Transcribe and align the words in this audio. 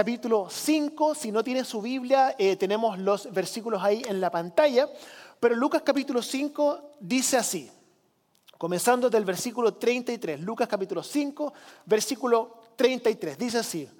Capítulo 0.00 0.48
5, 0.48 1.14
si 1.14 1.30
no 1.30 1.44
tiene 1.44 1.62
su 1.62 1.82
Biblia, 1.82 2.34
eh, 2.38 2.56
tenemos 2.56 2.98
los 2.98 3.30
versículos 3.30 3.82
ahí 3.82 4.02
en 4.08 4.18
la 4.18 4.30
pantalla, 4.30 4.88
pero 5.38 5.54
Lucas 5.54 5.82
capítulo 5.84 6.22
5 6.22 6.92
dice 7.00 7.36
así, 7.36 7.70
comenzando 8.56 9.10
del 9.10 9.26
versículo 9.26 9.74
33, 9.74 10.40
Lucas 10.40 10.68
capítulo 10.68 11.02
5, 11.02 11.52
versículo 11.84 12.62
33, 12.76 13.36
dice 13.36 13.58
así, 13.58 13.90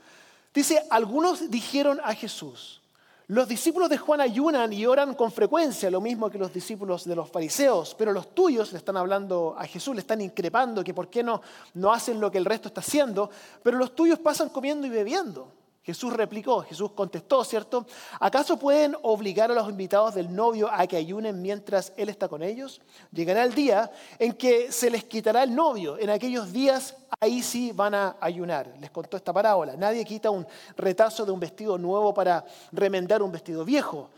dice, 0.54 0.82
algunos 0.88 1.50
dijeron 1.50 2.00
a 2.02 2.14
Jesús, 2.14 2.80
los 3.26 3.46
discípulos 3.46 3.90
de 3.90 3.98
Juan 3.98 4.22
ayunan 4.22 4.72
y 4.72 4.86
oran 4.86 5.12
con 5.12 5.30
frecuencia, 5.30 5.90
lo 5.90 6.00
mismo 6.00 6.30
que 6.30 6.38
los 6.38 6.50
discípulos 6.50 7.04
de 7.04 7.14
los 7.14 7.28
fariseos, 7.28 7.94
pero 7.94 8.14
los 8.14 8.34
tuyos 8.34 8.72
le 8.72 8.78
están 8.78 8.96
hablando 8.96 9.54
a 9.58 9.66
Jesús, 9.66 9.94
le 9.94 10.00
están 10.00 10.22
increpando 10.22 10.82
que 10.82 10.94
por 10.94 11.10
qué 11.10 11.22
no, 11.22 11.42
no 11.74 11.92
hacen 11.92 12.18
lo 12.18 12.30
que 12.30 12.38
el 12.38 12.46
resto 12.46 12.68
está 12.68 12.80
haciendo, 12.80 13.28
pero 13.62 13.76
los 13.76 13.94
tuyos 13.94 14.18
pasan 14.18 14.48
comiendo 14.48 14.86
y 14.86 14.90
bebiendo. 14.90 15.59
Jesús 15.82 16.12
replicó, 16.12 16.60
Jesús 16.60 16.92
contestó, 16.92 17.42
¿cierto? 17.42 17.86
¿Acaso 18.20 18.58
pueden 18.58 18.94
obligar 19.02 19.50
a 19.50 19.54
los 19.54 19.68
invitados 19.68 20.14
del 20.14 20.34
novio 20.34 20.68
a 20.70 20.86
que 20.86 20.96
ayunen 20.96 21.40
mientras 21.40 21.94
él 21.96 22.10
está 22.10 22.28
con 22.28 22.42
ellos? 22.42 22.82
Llegará 23.12 23.44
el 23.44 23.54
día 23.54 23.90
en 24.18 24.34
que 24.34 24.70
se 24.70 24.90
les 24.90 25.04
quitará 25.04 25.42
el 25.42 25.54
novio. 25.54 25.96
En 25.96 26.10
aquellos 26.10 26.52
días 26.52 26.96
ahí 27.18 27.42
sí 27.42 27.72
van 27.72 27.94
a 27.94 28.16
ayunar. 28.20 28.74
Les 28.78 28.90
contó 28.90 29.16
esta 29.16 29.32
parábola. 29.32 29.74
Nadie 29.74 30.04
quita 30.04 30.30
un 30.30 30.46
retazo 30.76 31.24
de 31.24 31.32
un 31.32 31.40
vestido 31.40 31.78
nuevo 31.78 32.12
para 32.12 32.44
remendar 32.72 33.22
un 33.22 33.32
vestido 33.32 33.64
viejo. 33.64 34.10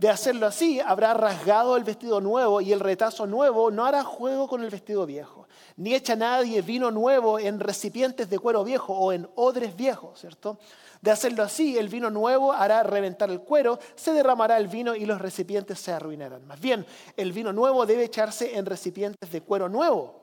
De 0.00 0.08
hacerlo 0.08 0.46
así, 0.46 0.80
habrá 0.80 1.12
rasgado 1.12 1.76
el 1.76 1.84
vestido 1.84 2.22
nuevo 2.22 2.62
y 2.62 2.72
el 2.72 2.80
retazo 2.80 3.26
nuevo 3.26 3.70
no 3.70 3.84
hará 3.84 4.02
juego 4.02 4.48
con 4.48 4.62
el 4.62 4.70
vestido 4.70 5.04
viejo. 5.04 5.46
Ni 5.76 5.94
echa 5.94 6.16
nadie 6.16 6.62
vino 6.62 6.90
nuevo 6.90 7.38
en 7.38 7.60
recipientes 7.60 8.30
de 8.30 8.38
cuero 8.38 8.64
viejo 8.64 8.94
o 8.94 9.12
en 9.12 9.28
odres 9.34 9.76
viejos, 9.76 10.18
¿cierto? 10.18 10.56
De 11.00 11.10
hacerlo 11.10 11.42
así, 11.42 11.78
el 11.78 11.88
vino 11.88 12.10
nuevo 12.10 12.52
hará 12.52 12.82
reventar 12.82 13.30
el 13.30 13.40
cuero, 13.40 13.78
se 13.94 14.12
derramará 14.12 14.58
el 14.58 14.68
vino 14.68 14.94
y 14.94 15.06
los 15.06 15.20
recipientes 15.20 15.80
se 15.80 15.92
arruinarán. 15.92 16.46
Más 16.46 16.60
bien, 16.60 16.84
el 17.16 17.32
vino 17.32 17.52
nuevo 17.52 17.86
debe 17.86 18.04
echarse 18.04 18.56
en 18.56 18.66
recipientes 18.66 19.32
de 19.32 19.40
cuero 19.40 19.68
nuevo. 19.68 20.20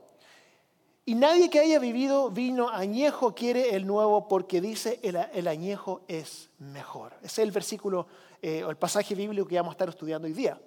Y 1.03 1.15
nadie 1.15 1.49
que 1.49 1.59
haya 1.59 1.79
vivido 1.79 2.29
vino 2.29 2.69
añejo 2.69 3.33
quiere 3.33 3.75
el 3.75 3.87
nuevo 3.87 4.27
porque 4.27 4.59
dice 4.61 4.99
el, 5.01 5.47
añejo 5.47 6.01
es 6.07 6.49
mejor. 6.59 7.13
Ese 7.23 7.41
es 7.41 7.47
el 7.47 7.51
versículo 7.51 8.07
eh, 8.41 8.63
o 8.63 8.69
el 8.69 8.75
pasaje 8.75 9.15
bíblico 9.15 9.47
que 9.47 9.55
vamos 9.55 9.71
a 9.71 9.75
estar 9.75 9.89
estudiando 9.89 10.27
hoy 10.27 10.33
día. 10.33 10.59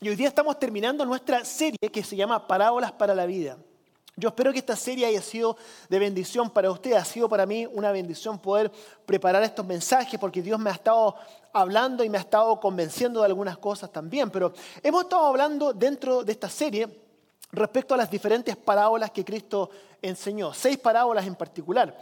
Y 0.00 0.08
hoy 0.08 0.14
día 0.14 0.28
estamos 0.28 0.58
terminando 0.58 1.04
nuestra 1.06 1.44
serie 1.44 1.78
que 1.90 2.04
se 2.04 2.16
llama 2.16 2.46
Parábolas 2.46 2.92
para 2.92 3.14
la 3.14 3.24
vida. 3.24 3.56
Yo 4.14 4.28
espero 4.28 4.52
que 4.52 4.58
esta 4.58 4.76
serie 4.76 5.06
haya 5.06 5.22
sido 5.22 5.56
de 5.88 5.98
bendición 5.98 6.50
para 6.50 6.70
usted. 6.70 6.92
Ha 6.92 7.04
sido 7.04 7.30
para 7.30 7.46
mí 7.46 7.66
una 7.66 7.92
bendición 7.92 8.38
poder 8.38 8.70
preparar 9.06 9.42
estos 9.42 9.64
mensajes 9.64 10.20
porque 10.20 10.42
Dios 10.42 10.58
me 10.58 10.68
ha 10.68 10.74
estado 10.74 11.16
hablando 11.50 12.04
y 12.04 12.10
me 12.10 12.18
ha 12.18 12.20
estado 12.20 12.60
convenciendo 12.60 13.20
de 13.20 13.26
algunas 13.26 13.56
cosas 13.56 13.90
también. 13.90 14.28
Pero 14.30 14.52
hemos 14.82 15.04
estado 15.04 15.24
hablando 15.24 15.72
dentro 15.72 16.22
de 16.24 16.32
esta 16.32 16.50
serie 16.50 16.88
respecto 17.52 17.94
a 17.94 17.96
las 17.96 18.10
diferentes 18.10 18.54
parábolas 18.54 19.10
que 19.10 19.24
Cristo 19.24 19.70
enseñó, 20.02 20.52
seis 20.52 20.76
parábolas 20.76 21.26
en 21.26 21.34
particular. 21.34 21.98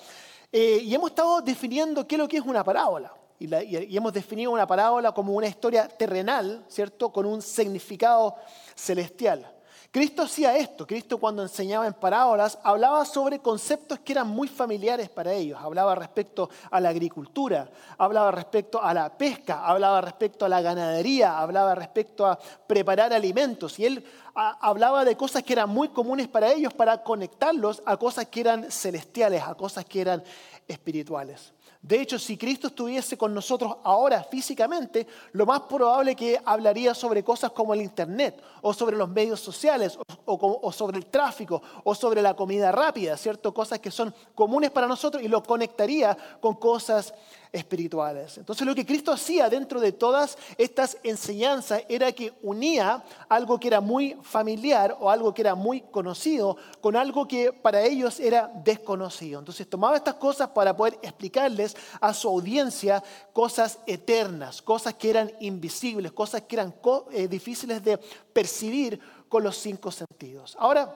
Eh, 0.50 0.80
y 0.82 0.92
hemos 0.92 1.10
estado 1.10 1.40
definiendo 1.40 2.08
qué 2.08 2.16
es 2.16 2.18
lo 2.18 2.26
que 2.26 2.38
es 2.38 2.44
una 2.44 2.64
parábola. 2.64 3.14
Y, 3.38 3.54
y, 3.54 3.96
hemos 3.96 4.12
definido 4.12 4.50
una 4.50 4.66
parábola 4.66 5.12
como 5.12 5.32
una 5.32 5.46
historia 5.46 5.86
terrenal, 5.86 6.64
¿cierto? 6.68 7.10
Con 7.12 7.24
un 7.24 7.40
significado 7.40 8.34
celestial. 8.74 9.59
Cristo 9.92 10.22
hacía 10.22 10.56
esto. 10.56 10.86
Cristo 10.86 11.18
cuando 11.18 11.42
enseñaba 11.42 11.84
en 11.84 11.94
parábolas 11.94 12.58
hablaba 12.62 13.04
sobre 13.04 13.40
conceptos 13.40 13.98
que 13.98 14.12
eran 14.12 14.28
muy 14.28 14.46
familiares 14.46 15.08
para 15.08 15.32
ellos. 15.32 15.58
Hablaba 15.60 15.96
respecto 15.96 16.48
a 16.70 16.80
la 16.80 16.90
agricultura, 16.90 17.68
hablaba 17.98 18.30
respecto 18.30 18.80
a 18.80 18.94
la 18.94 19.18
pesca, 19.18 19.66
hablaba 19.66 20.00
respecto 20.00 20.44
a 20.44 20.48
la 20.48 20.62
ganadería, 20.62 21.40
hablaba 21.40 21.74
respecto 21.74 22.24
a 22.24 22.38
preparar 22.68 23.12
alimentos. 23.12 23.80
Y 23.80 23.86
él 23.86 24.04
hablaba 24.34 25.04
de 25.04 25.16
cosas 25.16 25.42
que 25.42 25.54
eran 25.54 25.70
muy 25.70 25.88
comunes 25.88 26.28
para 26.28 26.52
ellos 26.52 26.72
para 26.72 27.02
conectarlos 27.02 27.82
a 27.84 27.96
cosas 27.96 28.26
que 28.26 28.42
eran 28.42 28.70
celestiales, 28.70 29.42
a 29.42 29.54
cosas 29.54 29.84
que 29.86 30.02
eran 30.02 30.22
espirituales. 30.68 31.52
De 31.82 31.98
hecho, 31.98 32.18
si 32.18 32.36
Cristo 32.36 32.66
estuviese 32.66 33.16
con 33.16 33.32
nosotros 33.32 33.76
ahora 33.84 34.22
físicamente, 34.22 35.06
lo 35.32 35.46
más 35.46 35.60
probable 35.62 36.14
que 36.14 36.38
hablaría 36.44 36.94
sobre 36.94 37.24
cosas 37.24 37.52
como 37.52 37.72
el 37.72 37.80
Internet, 37.80 38.42
o 38.60 38.74
sobre 38.74 38.98
los 38.98 39.08
medios 39.08 39.40
sociales, 39.40 39.98
o, 40.26 40.72
sobre 40.72 40.98
el 40.98 41.06
tráfico, 41.06 41.62
o 41.82 41.94
sobre 41.94 42.20
la 42.20 42.34
comida 42.34 42.70
rápida, 42.70 43.16
¿cierto? 43.16 43.54
Cosas 43.54 43.78
que 43.78 43.90
son 43.90 44.14
comunes 44.34 44.70
para 44.70 44.86
nosotros 44.86 45.22
y 45.22 45.28
lo 45.28 45.42
conectaría 45.42 46.16
con 46.40 46.54
cosas 46.56 47.14
espirituales. 47.52 48.38
Entonces 48.38 48.66
lo 48.66 48.74
que 48.74 48.86
Cristo 48.86 49.12
hacía 49.12 49.48
dentro 49.48 49.80
de 49.80 49.92
todas 49.92 50.38
estas 50.56 50.98
enseñanzas 51.02 51.82
era 51.88 52.12
que 52.12 52.32
unía 52.42 53.02
algo 53.28 53.58
que 53.58 53.68
era 53.68 53.80
muy 53.80 54.16
familiar 54.22 54.96
o 55.00 55.10
algo 55.10 55.34
que 55.34 55.42
era 55.42 55.54
muy 55.54 55.80
conocido 55.80 56.56
con 56.80 56.96
algo 56.96 57.26
que 57.26 57.52
para 57.52 57.82
ellos 57.82 58.20
era 58.20 58.50
desconocido. 58.64 59.38
Entonces 59.38 59.68
tomaba 59.68 59.96
estas 59.96 60.14
cosas 60.14 60.50
para 60.50 60.76
poder 60.76 60.98
explicarles 61.02 61.76
a 62.00 62.14
su 62.14 62.28
audiencia 62.28 63.02
cosas 63.32 63.78
eternas, 63.86 64.62
cosas 64.62 64.94
que 64.94 65.10
eran 65.10 65.30
invisibles, 65.40 66.12
cosas 66.12 66.42
que 66.42 66.56
eran 66.56 66.74
eh, 67.12 67.28
difíciles 67.28 67.82
de 67.82 67.98
percibir 67.98 69.00
con 69.28 69.42
los 69.42 69.56
cinco 69.56 69.90
sentidos. 69.90 70.56
Ahora, 70.58 70.92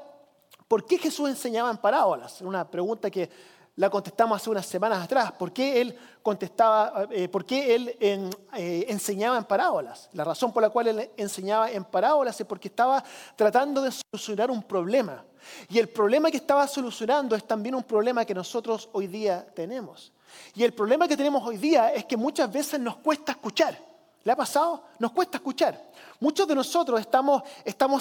¿por 0.68 0.84
qué 0.86 0.98
Jesús 0.98 1.28
enseñaba 1.28 1.70
en 1.70 1.78
parábolas? 1.78 2.40
Una 2.40 2.68
pregunta 2.68 3.10
que 3.10 3.30
la 3.76 3.90
contestamos 3.90 4.40
hace 4.40 4.50
unas 4.50 4.66
semanas 4.66 5.02
atrás. 5.02 5.32
¿Por 5.32 5.52
qué 5.52 5.80
él, 5.80 5.98
contestaba, 6.22 7.08
eh, 7.10 7.28
¿por 7.28 7.44
qué 7.44 7.74
él 7.74 7.96
eh, 7.98 8.86
enseñaba 8.88 9.36
en 9.36 9.44
parábolas? 9.44 10.08
La 10.12 10.22
razón 10.22 10.52
por 10.52 10.62
la 10.62 10.70
cual 10.70 10.88
él 10.88 11.10
enseñaba 11.16 11.70
en 11.70 11.84
parábolas 11.84 12.40
es 12.40 12.46
porque 12.46 12.68
estaba 12.68 13.02
tratando 13.34 13.82
de 13.82 13.90
solucionar 13.90 14.50
un 14.50 14.62
problema. 14.62 15.24
Y 15.68 15.78
el 15.78 15.88
problema 15.88 16.30
que 16.30 16.36
estaba 16.36 16.66
solucionando 16.68 17.34
es 17.34 17.46
también 17.46 17.74
un 17.74 17.82
problema 17.82 18.24
que 18.24 18.34
nosotros 18.34 18.88
hoy 18.92 19.08
día 19.08 19.44
tenemos. 19.54 20.12
Y 20.54 20.62
el 20.62 20.72
problema 20.72 21.08
que 21.08 21.16
tenemos 21.16 21.44
hoy 21.44 21.56
día 21.56 21.92
es 21.92 22.04
que 22.04 22.16
muchas 22.16 22.50
veces 22.52 22.80
nos 22.80 22.96
cuesta 22.96 23.32
escuchar. 23.32 23.76
¿Le 24.22 24.32
ha 24.32 24.36
pasado? 24.36 24.84
Nos 24.98 25.12
cuesta 25.12 25.36
escuchar. 25.36 25.90
Muchos 26.20 26.46
de 26.46 26.54
nosotros 26.54 27.00
estamos, 27.00 27.42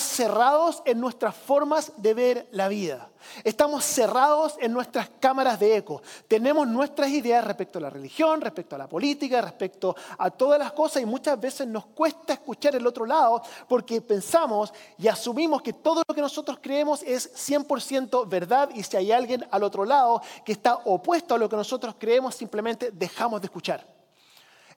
cerrados 0.03 0.81
en 0.85 0.99
nuestras 0.99 1.35
formas 1.35 1.91
de 1.97 2.13
ver 2.13 2.47
la 2.51 2.67
vida. 2.67 3.09
Estamos 3.43 3.83
cerrados 3.83 4.55
en 4.59 4.71
nuestras 4.71 5.09
cámaras 5.19 5.59
de 5.59 5.77
eco. 5.77 6.01
Tenemos 6.27 6.67
nuestras 6.67 7.09
ideas 7.09 7.43
respecto 7.43 7.79
a 7.79 7.81
la 7.81 7.89
religión, 7.89 8.41
respecto 8.41 8.75
a 8.75 8.79
la 8.79 8.87
política, 8.87 9.41
respecto 9.41 9.95
a 10.17 10.29
todas 10.29 10.59
las 10.59 10.73
cosas 10.73 11.01
y 11.01 11.05
muchas 11.05 11.39
veces 11.39 11.67
nos 11.67 11.85
cuesta 11.87 12.33
escuchar 12.33 12.75
el 12.75 12.85
otro 12.85 13.05
lado 13.05 13.41
porque 13.67 14.01
pensamos 14.01 14.73
y 14.97 15.07
asumimos 15.07 15.61
que 15.61 15.73
todo 15.73 16.03
lo 16.07 16.13
que 16.13 16.21
nosotros 16.21 16.59
creemos 16.61 17.01
es 17.03 17.33
100% 17.49 18.27
verdad 18.27 18.69
y 18.75 18.83
si 18.83 18.97
hay 18.97 19.11
alguien 19.11 19.45
al 19.49 19.63
otro 19.63 19.85
lado 19.85 20.21
que 20.45 20.51
está 20.51 20.75
opuesto 20.85 21.33
a 21.33 21.37
lo 21.37 21.49
que 21.49 21.55
nosotros 21.55 21.95
creemos, 21.97 22.35
simplemente 22.35 22.91
dejamos 22.91 23.41
de 23.41 23.47
escuchar. 23.47 23.87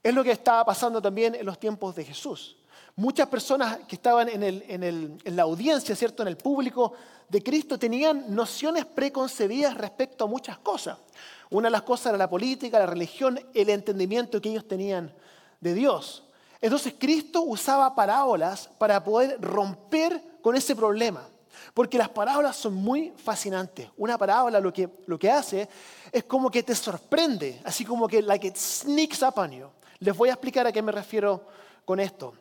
Es 0.02 0.14
lo 0.14 0.22
que 0.22 0.30
estaba 0.30 0.64
pasando 0.64 1.02
también 1.02 1.34
en 1.34 1.44
los 1.44 1.58
tiempos 1.58 1.94
de 1.94 2.04
Jesús. 2.04 2.56
Muchas 2.98 3.28
personas 3.28 3.80
que 3.86 3.96
estaban 3.96 4.26
en, 4.30 5.18
la 5.24 5.42
audiencia, 5.42 5.94
¿cierto? 5.94 6.22
En 6.22 6.28
el 6.28 6.38
público 6.38 6.94
de 7.28 7.42
Cristo 7.42 7.78
tenían 7.78 8.34
nociones 8.34 8.86
preconcebidas 8.86 9.76
respecto 9.76 10.24
a 10.24 10.26
muchas 10.26 10.56
cosas. 10.58 10.96
Una 11.50 11.66
de 11.66 11.72
las 11.72 11.82
cosas 11.82 12.06
era 12.06 12.16
la 12.16 12.30
política, 12.30 12.78
la 12.78 12.86
religión, 12.86 13.38
el 13.52 13.68
entendimiento 13.68 14.40
que 14.40 14.48
ellos 14.48 14.66
tenían 14.66 15.12
de 15.60 15.74
Dios. 15.74 16.24
Entonces 16.58 16.94
Cristo 16.98 17.42
usaba 17.42 17.94
parábolas 17.94 18.70
para 18.78 19.04
poder 19.04 19.38
romper 19.42 20.38
con 20.40 20.56
ese 20.56 20.74
problema. 20.74 21.28
Porque 21.74 21.98
las 21.98 22.08
parábolas 22.08 22.56
son 22.56 22.72
muy 22.72 23.12
fascinantes. 23.14 23.90
Una 23.98 24.16
parábola 24.16 24.58
lo 24.58 24.72
que, 24.72 24.88
lo 25.06 25.18
que 25.18 25.30
hace 25.30 25.68
es 26.10 26.24
como 26.24 26.50
que 26.50 26.62
te 26.62 26.74
sorprende, 26.74 27.60
así 27.62 27.84
como 27.84 28.08
que 28.08 28.22
like 28.22 28.46
it 28.46 28.56
sneaks 28.56 29.20
up 29.20 29.34
on 29.36 29.52
you. 29.52 29.66
Les 29.98 30.16
voy 30.16 30.30
a 30.30 30.32
explicar 30.32 30.66
a 30.66 30.72
qué 30.72 30.80
me 30.80 30.92
refiero 30.92 31.44
con 31.84 32.00
esto. 32.00 32.32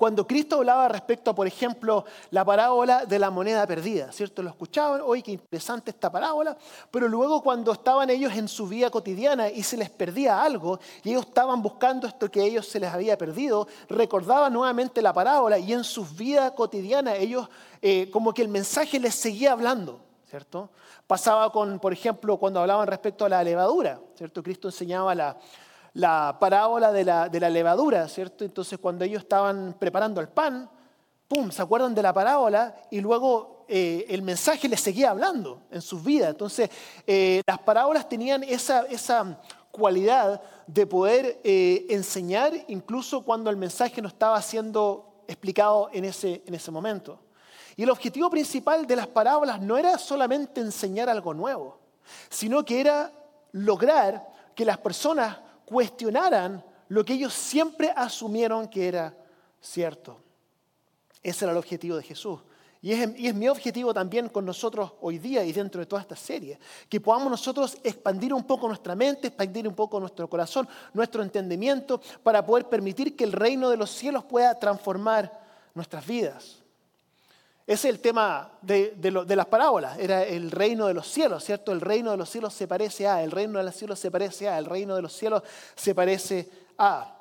Cuando 0.00 0.26
Cristo 0.26 0.56
hablaba 0.56 0.88
respecto 0.88 1.30
a, 1.30 1.34
por 1.34 1.46
ejemplo, 1.46 2.06
la 2.30 2.42
parábola 2.42 3.04
de 3.04 3.18
la 3.18 3.28
moneda 3.28 3.66
perdida, 3.66 4.10
¿cierto? 4.12 4.42
Lo 4.42 4.48
escuchaban, 4.48 5.02
oye, 5.04 5.22
qué 5.22 5.32
interesante 5.32 5.90
esta 5.90 6.10
parábola, 6.10 6.56
pero 6.90 7.06
luego 7.06 7.42
cuando 7.42 7.70
estaban 7.70 8.08
ellos 8.08 8.32
en 8.32 8.48
su 8.48 8.66
vida 8.66 8.88
cotidiana 8.88 9.50
y 9.50 9.62
se 9.62 9.76
les 9.76 9.90
perdía 9.90 10.42
algo, 10.42 10.80
y 11.04 11.10
ellos 11.10 11.26
estaban 11.26 11.60
buscando 11.60 12.06
esto 12.06 12.30
que 12.30 12.42
ellos 12.42 12.66
se 12.66 12.80
les 12.80 12.90
había 12.90 13.18
perdido, 13.18 13.68
recordaban 13.90 14.54
nuevamente 14.54 15.02
la 15.02 15.12
parábola 15.12 15.58
y 15.58 15.70
en 15.74 15.84
su 15.84 16.06
vida 16.06 16.54
cotidiana 16.54 17.14
ellos, 17.16 17.50
eh, 17.82 18.08
como 18.10 18.32
que 18.32 18.40
el 18.40 18.48
mensaje 18.48 18.98
les 18.98 19.14
seguía 19.14 19.52
hablando, 19.52 20.00
¿cierto? 20.30 20.70
Pasaba 21.06 21.52
con, 21.52 21.78
por 21.78 21.92
ejemplo, 21.92 22.38
cuando 22.38 22.60
hablaban 22.60 22.86
respecto 22.86 23.26
a 23.26 23.28
la 23.28 23.44
levadura, 23.44 24.00
¿cierto? 24.16 24.42
Cristo 24.42 24.68
enseñaba 24.68 25.14
la 25.14 25.36
la 25.94 26.36
parábola 26.38 26.92
de 26.92 27.04
la, 27.04 27.28
levadura, 27.28 28.08
¿cierto? 28.08 28.44
Entonces 28.44 28.78
cuando 28.78 29.04
ellos 29.04 29.22
estaban 29.22 29.74
preparando 29.78 30.20
el 30.20 30.28
pan, 30.28 30.70
¡pum!, 31.26 31.50
se 31.50 31.62
acuerdan 31.62 31.94
de 31.94 32.02
la 32.02 32.12
parábola 32.12 32.74
y 32.90 33.00
luego 33.00 33.64
eh, 33.68 34.06
el 34.08 34.22
mensaje 34.22 34.68
les 34.68 34.80
seguía 34.80 35.10
hablando 35.10 35.62
en 35.70 35.82
sus 35.82 36.02
vidas. 36.02 36.30
Entonces 36.30 36.70
eh, 37.06 37.42
las 37.46 37.58
parábolas 37.60 38.08
tenían 38.08 38.42
esa, 38.44 38.82
esa 38.82 39.40
cualidad 39.70 40.40
de 40.66 40.86
poder 40.86 41.40
eh, 41.44 41.86
enseñar 41.90 42.52
incluso 42.68 43.22
cuando 43.22 43.50
el 43.50 43.56
mensaje 43.56 44.00
no 44.00 44.08
estaba 44.08 44.40
siendo 44.42 45.24
explicado 45.26 45.90
en 45.92 46.04
ese, 46.04 46.42
en 46.46 46.54
ese 46.54 46.70
momento. 46.70 47.20
Y 47.76 47.84
el 47.84 47.90
objetivo 47.90 48.28
principal 48.30 48.86
de 48.86 48.96
las 48.96 49.06
parábolas 49.06 49.60
no 49.60 49.78
era 49.78 49.96
solamente 49.96 50.60
enseñar 50.60 51.08
algo 51.08 51.32
nuevo, 51.32 51.78
sino 52.28 52.64
que 52.64 52.80
era 52.80 53.12
lograr 53.52 54.28
que 54.54 54.64
las 54.64 54.78
personas 54.78 55.38
cuestionaran 55.70 56.64
lo 56.88 57.04
que 57.04 57.12
ellos 57.12 57.32
siempre 57.32 57.92
asumieron 57.94 58.66
que 58.66 58.88
era 58.88 59.16
cierto. 59.60 60.18
Ese 61.22 61.44
era 61.44 61.52
el 61.52 61.58
objetivo 61.58 61.96
de 61.96 62.02
Jesús. 62.02 62.40
Y 62.82 62.92
es, 62.92 63.34
mi 63.34 63.46
objetivo 63.46 63.94
también 63.94 64.28
con 64.30 64.44
nosotros 64.44 64.94
hoy 65.00 65.18
día 65.18 65.44
y 65.44 65.52
dentro 65.52 65.80
de 65.80 65.86
toda 65.86 66.02
esta 66.02 66.16
serie, 66.16 66.58
que 66.88 67.00
podamos 67.00 67.30
nosotros 67.30 67.78
expandir 67.84 68.34
un 68.34 68.42
poco 68.42 68.66
nuestra 68.66 68.96
mente, 68.96 69.28
expandir 69.28 69.68
un 69.68 69.74
poco 69.74 70.00
nuestro 70.00 70.28
corazón, 70.28 70.66
nuestro 70.92 71.22
entendimiento, 71.22 72.00
para 72.24 72.44
poder 72.44 72.68
permitir 72.68 73.14
que 73.14 73.22
el 73.22 73.32
reino 73.32 73.70
de 73.70 73.76
los 73.76 73.90
cielos 73.90 74.24
pueda 74.24 74.58
transformar 74.58 75.40
nuestras 75.74 76.04
vidas. 76.04 76.59
Es 77.70 77.84
el 77.84 78.00
tema 78.00 78.50
de, 78.62 78.96
de, 78.96 79.36
las 79.36 79.46
parábolas, 79.46 79.96
era 79.96 80.24
el 80.24 80.50
reino 80.50 80.88
de 80.88 80.94
los 80.94 81.06
cielos, 81.06 81.44
¿cierto? 81.44 81.70
El 81.70 81.80
reino 81.80 82.10
de 82.10 82.16
los 82.16 82.28
cielos 82.28 82.52
se 82.52 82.66
parece 82.66 83.06
a, 83.06 83.22
el 83.22 83.30
reino 83.30 83.60
de 83.60 83.64
los 83.64 83.76
cielos 83.76 84.00
se 84.00 84.10
parece 84.10 84.48
a, 84.48 84.58
el 84.58 84.64
reino 84.64 84.96
de 84.96 85.02
los 85.02 85.12
cielos 85.12 85.44
se 85.76 85.94
parece 85.94 86.50
a. 86.76 87.16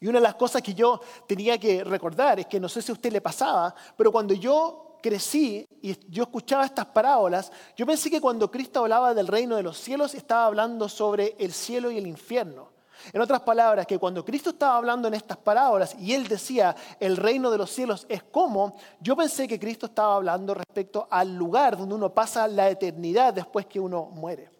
Y 0.00 0.06
una 0.06 0.18
de 0.18 0.22
las 0.22 0.36
cosas 0.36 0.62
que 0.62 0.72
yo 0.72 0.98
tenía 1.28 1.58
que 1.58 1.84
recordar 1.84 2.40
es 2.40 2.46
que 2.46 2.58
no 2.58 2.70
sé 2.70 2.80
si 2.80 2.90
a 2.90 2.94
usted 2.94 3.12
le 3.12 3.20
pasaba, 3.20 3.74
pero 3.98 4.10
cuando 4.10 4.32
yo 4.32 4.96
crecí 5.02 5.66
y 5.82 5.94
yo 6.10 6.22
escuchaba 6.22 6.64
estas 6.64 6.86
parábolas, 6.86 7.52
yo 7.76 7.84
pensé 7.84 8.10
que 8.10 8.22
cuando 8.22 8.50
Cristo 8.50 8.80
hablaba 8.80 9.12
del 9.12 9.26
reino 9.26 9.56
de 9.56 9.62
los 9.62 9.76
cielos 9.76 10.14
estaba 10.14 10.46
hablando 10.46 10.88
sobre 10.88 11.36
el 11.38 11.52
cielo 11.52 11.90
y 11.90 11.98
el 11.98 12.06
infierno. 12.06 12.75
En 13.12 13.20
otras 13.20 13.40
palabras, 13.40 13.86
que 13.86 13.98
cuando 13.98 14.24
Cristo 14.24 14.50
estaba 14.50 14.76
hablando 14.76 15.08
en 15.08 15.14
estas 15.14 15.36
parábolas 15.36 15.96
y 15.98 16.12
él 16.14 16.26
decía 16.26 16.74
el 17.00 17.16
reino 17.16 17.50
de 17.50 17.58
los 17.58 17.70
cielos 17.70 18.06
es 18.08 18.22
como, 18.22 18.76
yo 19.00 19.16
pensé 19.16 19.46
que 19.46 19.58
Cristo 19.58 19.86
estaba 19.86 20.16
hablando 20.16 20.54
respecto 20.54 21.06
al 21.10 21.34
lugar 21.34 21.76
donde 21.76 21.94
uno 21.94 22.12
pasa 22.12 22.46
la 22.48 22.68
eternidad 22.68 23.34
después 23.34 23.66
que 23.66 23.80
uno 23.80 24.06
muere. 24.06 24.50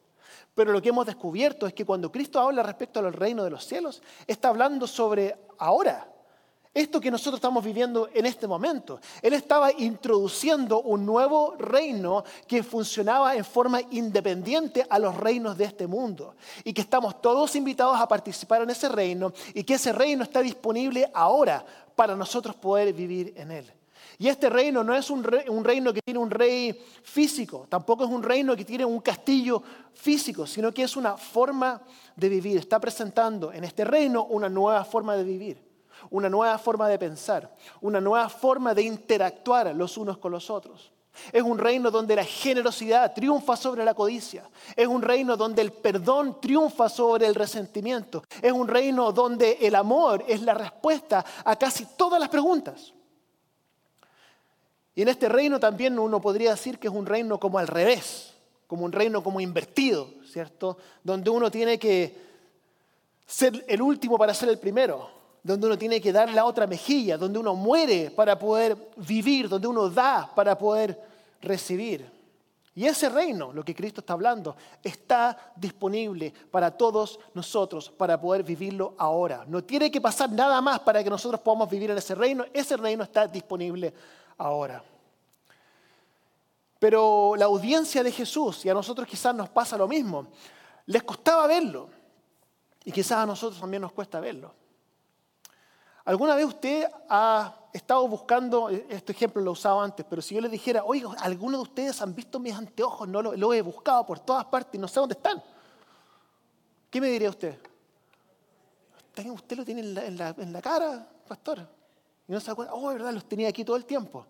Pero 0.55 0.73
lo 0.73 0.81
que 0.81 0.89
hemos 0.89 1.05
descubierto 1.05 1.67
es 1.67 1.75
que 1.75 1.85
cuando 1.85 2.11
Cristo 2.11 2.41
habla 2.41 2.63
respecto 2.63 3.01
al 3.01 3.13
reino 3.13 3.45
de 3.45 3.51
los 3.51 3.65
cielos, 3.65 4.03
está 4.27 4.49
hablando 4.49 4.87
sobre 4.87 5.37
ahora, 5.59 6.09
esto 6.77 7.01
que 7.01 7.11
nosotros 7.11 7.39
estamos 7.39 7.65
viviendo 7.65 8.11
en 8.13 8.27
este 8.27 8.47
momento. 8.47 9.01
Él 9.23 9.33
estaba 9.33 9.73
introduciendo 9.73 10.83
un 10.83 11.07
nuevo 11.07 11.55
reino 11.59 12.23
que 12.47 12.63
funcionaba 12.63 13.35
en 13.35 13.47
forma 13.47 13.81
independiente 13.91 14.87
a 14.91 14.99
los 14.99 15.17
reinos 15.17 15.57
de 15.57 15.65
este 15.65 15.87
mundo. 15.87 16.35
Y 16.65 16.75
que 16.75 16.83
estamos 16.83 17.23
todos 17.23 17.57
invitados 17.57 17.99
a 17.99 18.07
participar 18.07 18.61
en 18.61 18.69
ese 18.69 18.91
reino 18.91 19.33
y 19.55 19.65
que 19.65 19.75
ese 19.75 19.91
reino 19.91 20.23
está 20.23 20.43
disponible 20.43 21.11
ahora 21.15 21.65
para 21.95 22.15
nosotros 22.15 22.55
poder 22.57 22.93
vivir 22.93 23.33
en 23.37 23.53
él. 23.53 23.73
Y 24.19 24.29
este 24.29 24.51
reino 24.51 24.85
no 24.85 24.95
es 24.95 25.11
un, 25.11 25.25
reino 25.25 25.93
que 25.95 26.01
tiene 26.05 26.21
un 26.21 26.31
rey 26.31 26.79
físico, 27.03 27.67
tampoco 27.71 28.05
es 28.05 28.11
un 28.11 28.23
reino 28.23 28.55
que 28.55 28.65
tiene 28.65 28.85
un 28.85 29.01
castillo 29.01 29.63
físico, 29.95 30.47
sino 30.47 30.73
que 30.73 30.83
es 30.83 30.97
una 30.97 31.17
forma 31.17 31.81
de 32.15 32.29
vivir. 32.29 32.59
Está 32.59 32.79
presentando 32.79 33.51
en 33.53 33.65
este 33.65 33.85
reino 33.85 34.25
una 34.25 34.49
nueva 34.49 34.85
forma 34.85 35.17
de 35.17 35.25
vivir, 35.25 35.59
una 36.11 36.29
nueva 36.29 36.59
forma 36.59 36.89
de 36.89 36.99
pensar, 36.99 37.55
una 37.81 38.01
nueva 38.01 38.29
forma 38.29 38.75
de 38.75 38.83
interactuar 38.83 39.75
los 39.75 39.97
unos 39.97 40.19
con 40.19 40.33
los 40.33 40.51
otros. 40.51 40.93
Es 41.33 41.43
un 41.43 41.59
reino 41.59 41.91
donde 41.91 42.17
la 42.17 42.25
generosidad 42.25 43.15
triunfa 43.15 43.57
sobre 43.57 43.85
la 43.85 43.95
codicia. 43.95 44.49
Es 44.75 44.87
un 44.87 45.03
reino 45.03 45.37
donde 45.37 45.63
el 45.63 45.73
perdón 45.73 46.41
triunfa 46.41 46.89
sobre 46.89 47.27
el 47.27 47.35
resentimiento. 47.35 48.23
Es 48.43 48.53
un 48.53 48.69
reino 48.69 49.13
donde 49.13 49.59
el 49.63 49.75
amor 49.75 50.25
es 50.29 50.43
la 50.43 50.55
respuesta 50.55 51.25
a 51.45 51.57
casi 51.57 51.87
todas 51.97 52.21
las 52.21 52.29
preguntas. 52.29 52.93
Y 54.95 55.03
en 55.03 55.09
este 55.09 55.29
reino 55.29 55.61
también 55.61 55.99
uno 55.99 56.21
podría 56.21 56.53
decir 56.53 56.79
que 56.79 56.89
es 56.89 56.95
un 56.95 57.07
reino 57.07 57.39
como 57.39 57.59
al 57.59 57.67
revés, 57.67 58.35
como 58.67 58.85
un 58.85 58.93
reino 58.93 59.23
como 59.23 59.41
invertido, 59.41 60.09
¿cierto? 60.31 60.79
Donde 61.03 61.29
uno 61.31 61.51
tiene 61.51 61.79
que 61.79 62.17
ser 63.27 63.65
el 63.69 63.83
último 63.83 64.17
para 64.17 64.33
ser 64.33 64.49
el 64.49 64.59
primero, 64.59 65.11
donde 65.47 65.69
uno 65.69 65.79
tiene 65.79 66.01
que 66.01 66.13
dar 66.13 66.29
la 66.33 66.45
otra 66.45 66.67
mejilla, 66.67 67.17
donde 67.17 67.39
uno 67.39 67.55
muere 67.55 68.11
para 68.11 68.37
poder 68.37 68.77
vivir, 68.97 69.49
donde 69.49 69.69
uno 69.69 69.89
da 69.89 70.29
para 70.35 70.59
poder 70.59 71.01
recibir. 71.41 72.11
Y 72.75 72.85
ese 72.85 73.09
reino, 73.09 73.53
lo 73.53 73.65
que 73.65 73.75
Cristo 73.75 74.01
está 74.01 74.15
hablando, 74.15 74.57
está 74.83 75.53
disponible 75.55 76.35
para 76.51 76.73
todos 76.73 77.21
nosotros 77.33 77.91
para 77.91 78.21
poder 78.21 78.43
vivirlo 78.43 78.95
ahora. 78.99 79.45
No 79.47 79.63
tiene 79.63 79.91
que 79.91 80.01
pasar 80.01 80.31
nada 80.31 80.61
más 80.61 80.81
para 80.81 81.03
que 81.03 81.09
nosotros 81.09 81.41
podamos 81.41 81.71
vivir 81.71 81.93
en 81.93 81.99
ese 81.99 82.15
reino. 82.17 82.45
Ese 82.53 82.77
reino 82.77 83.05
está 83.05 83.29
disponible 83.29 83.95
ahora. 84.39 84.83
Pero 86.81 87.35
la 87.37 87.47
audiencia 87.47 88.03
de 88.03 88.11
Jesús, 88.11 88.67
y 88.67 88.69
a 88.69 88.75
nosotros 88.75 89.07
quizás 89.07 89.35
nos 89.35 89.49
pasa 89.49 89.79
lo 89.79 89.87
mismo, 89.87 90.27
les 90.87 91.05
costaba 91.05 91.47
verlo. 91.47 91.89
Y 92.85 92.91
quizás 92.91 93.19
a 93.19 93.27
nosotros 93.27 93.61
también 93.61 93.81
nos 93.81 93.93
cuesta 93.93 94.19
verlo. 94.21 94.66
¿Alguna 96.07 96.37
vez 96.37 96.47
usted 96.47 96.89
ha 97.09 97.53
estado 97.73 98.07
buscando, 98.07 98.69
este 98.69 99.11
ejemplo 99.11 99.43
lo 99.43 99.51
he 99.51 99.53
usado 99.53 99.81
antes, 99.81 100.07
pero 100.09 100.23
si 100.23 100.37
yo 100.37 100.41
le 100.41 100.49
dijera, 100.49 100.85
oiga, 100.85 101.11
¿alguno 101.19 101.59
de 101.59 101.65
ustedes 101.65 102.01
han 102.01 102.15
visto 102.15 102.39
mis 102.39 102.55
anteojos? 102.55 103.09
No 103.09 103.21
lo, 103.21 103.53
he 103.53 103.61
buscado 103.61 104.07
por 104.07 104.21
todas 104.21 104.45
partes 104.45 104.75
y 104.75 104.79
no 104.79 104.87
sé 104.87 105.01
dónde 105.01 105.15
están. 105.15 105.43
¿Qué 106.89 107.01
me 107.01 107.09
diría 107.09 107.29
usted? 107.29 107.59
Usted 109.35 109.57
lo 109.57 109.65
tiene 109.65 109.81
en 109.81 110.17
la, 110.17 110.29
en 110.39 110.53
la 110.53 110.63
cara, 110.63 111.09
pastor. 111.27 111.69
Y 112.29 112.33
no 112.33 112.39
se 112.39 112.53
acuerda, 112.53 112.73
oh, 112.73 112.87
verdad, 112.87 113.13
los 113.13 113.29
tenía 113.29 113.49
aquí 113.49 113.65
todo 113.65 113.77
el 113.77 113.85
tiempo. 113.85 114.27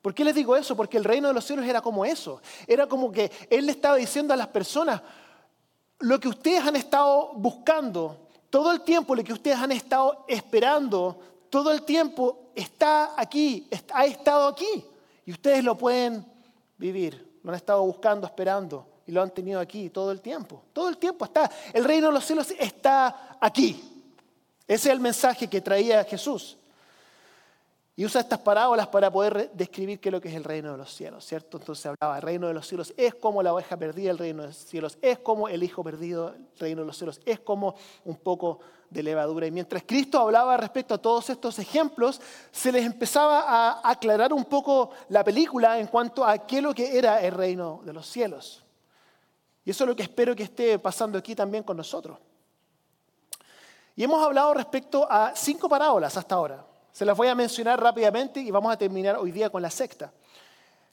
¿Por 0.00 0.14
qué 0.14 0.24
les 0.24 0.34
digo 0.34 0.56
eso? 0.56 0.74
Porque 0.74 0.96
el 0.96 1.04
reino 1.04 1.28
de 1.28 1.34
los 1.34 1.44
cielos 1.44 1.66
era 1.66 1.82
como 1.82 2.06
eso. 2.06 2.40
Era 2.66 2.86
como 2.86 3.12
que 3.12 3.30
Él 3.50 3.66
le 3.66 3.72
estaba 3.72 3.96
diciendo 3.96 4.32
a 4.32 4.36
las 4.36 4.48
personas, 4.48 5.02
lo 5.98 6.18
que 6.18 6.28
ustedes 6.28 6.64
han 6.64 6.76
estado 6.76 7.34
buscando, 7.34 8.27
todo 8.50 8.72
el 8.72 8.82
tiempo, 8.82 9.14
lo 9.14 9.24
que 9.24 9.32
ustedes 9.32 9.58
han 9.58 9.72
estado 9.72 10.24
esperando, 10.28 11.18
todo 11.50 11.72
el 11.72 11.82
tiempo 11.82 12.50
está 12.54 13.12
aquí, 13.16 13.68
ha 13.92 14.06
estado 14.06 14.48
aquí. 14.48 14.84
Y 15.24 15.32
ustedes 15.32 15.62
lo 15.64 15.76
pueden 15.76 16.24
vivir. 16.76 17.40
Lo 17.42 17.50
han 17.50 17.56
estado 17.56 17.82
buscando, 17.84 18.26
esperando. 18.26 18.86
Y 19.06 19.12
lo 19.12 19.22
han 19.22 19.30
tenido 19.30 19.60
aquí 19.60 19.90
todo 19.90 20.12
el 20.12 20.20
tiempo. 20.20 20.62
Todo 20.72 20.88
el 20.88 20.98
tiempo 20.98 21.24
está. 21.24 21.50
El 21.72 21.84
reino 21.84 22.08
de 22.08 22.12
los 22.12 22.24
cielos 22.24 22.52
está 22.58 23.36
aquí. 23.40 23.80
Ese 24.66 24.88
es 24.88 24.92
el 24.92 25.00
mensaje 25.00 25.48
que 25.48 25.62
traía 25.62 26.04
Jesús. 26.04 26.57
Y 27.98 28.04
usa 28.04 28.20
estas 28.20 28.38
parábolas 28.38 28.86
para 28.86 29.10
poder 29.10 29.50
describir 29.54 29.98
qué 29.98 30.08
es 30.08 30.12
lo 30.12 30.20
que 30.20 30.28
es 30.28 30.34
el 30.36 30.44
reino 30.44 30.70
de 30.70 30.78
los 30.78 30.94
cielos, 30.94 31.24
¿cierto? 31.24 31.58
Entonces 31.58 31.84
hablaba, 31.84 32.14
el 32.14 32.22
reino 32.22 32.46
de 32.46 32.54
los 32.54 32.64
cielos 32.64 32.94
es 32.96 33.16
como 33.16 33.42
la 33.42 33.52
oveja 33.52 33.76
perdida, 33.76 34.12
el 34.12 34.18
reino 34.18 34.42
de 34.42 34.48
los 34.50 34.56
cielos 34.56 34.96
es 35.02 35.18
como 35.18 35.48
el 35.48 35.64
hijo 35.64 35.82
perdido, 35.82 36.28
el 36.28 36.46
reino 36.60 36.82
de 36.82 36.86
los 36.86 36.96
cielos 36.96 37.20
es 37.26 37.40
como 37.40 37.74
un 38.04 38.14
poco 38.14 38.60
de 38.88 39.02
levadura. 39.02 39.48
Y 39.48 39.50
mientras 39.50 39.82
Cristo 39.84 40.20
hablaba 40.20 40.56
respecto 40.56 40.94
a 40.94 40.98
todos 40.98 41.28
estos 41.28 41.58
ejemplos, 41.58 42.20
se 42.52 42.70
les 42.70 42.86
empezaba 42.86 43.40
a 43.40 43.90
aclarar 43.90 44.32
un 44.32 44.44
poco 44.44 44.90
la 45.08 45.24
película 45.24 45.80
en 45.80 45.88
cuanto 45.88 46.24
a 46.24 46.38
qué 46.46 46.58
es 46.58 46.62
lo 46.62 46.72
que 46.72 46.96
era 46.96 47.20
el 47.20 47.32
reino 47.32 47.80
de 47.84 47.94
los 47.94 48.06
cielos. 48.06 48.64
Y 49.64 49.72
eso 49.72 49.82
es 49.82 49.88
lo 49.88 49.96
que 49.96 50.04
espero 50.04 50.36
que 50.36 50.44
esté 50.44 50.78
pasando 50.78 51.18
aquí 51.18 51.34
también 51.34 51.64
con 51.64 51.76
nosotros. 51.76 52.16
Y 53.96 54.04
hemos 54.04 54.24
hablado 54.24 54.54
respecto 54.54 55.04
a 55.10 55.32
cinco 55.34 55.68
parábolas 55.68 56.16
hasta 56.16 56.36
ahora. 56.36 56.64
Se 56.98 57.04
las 57.04 57.16
voy 57.16 57.28
a 57.28 57.36
mencionar 57.36 57.80
rápidamente 57.80 58.40
y 58.40 58.50
vamos 58.50 58.72
a 58.72 58.76
terminar 58.76 59.18
hoy 59.18 59.30
día 59.30 59.50
con 59.50 59.62
la 59.62 59.70
sexta. 59.70 60.12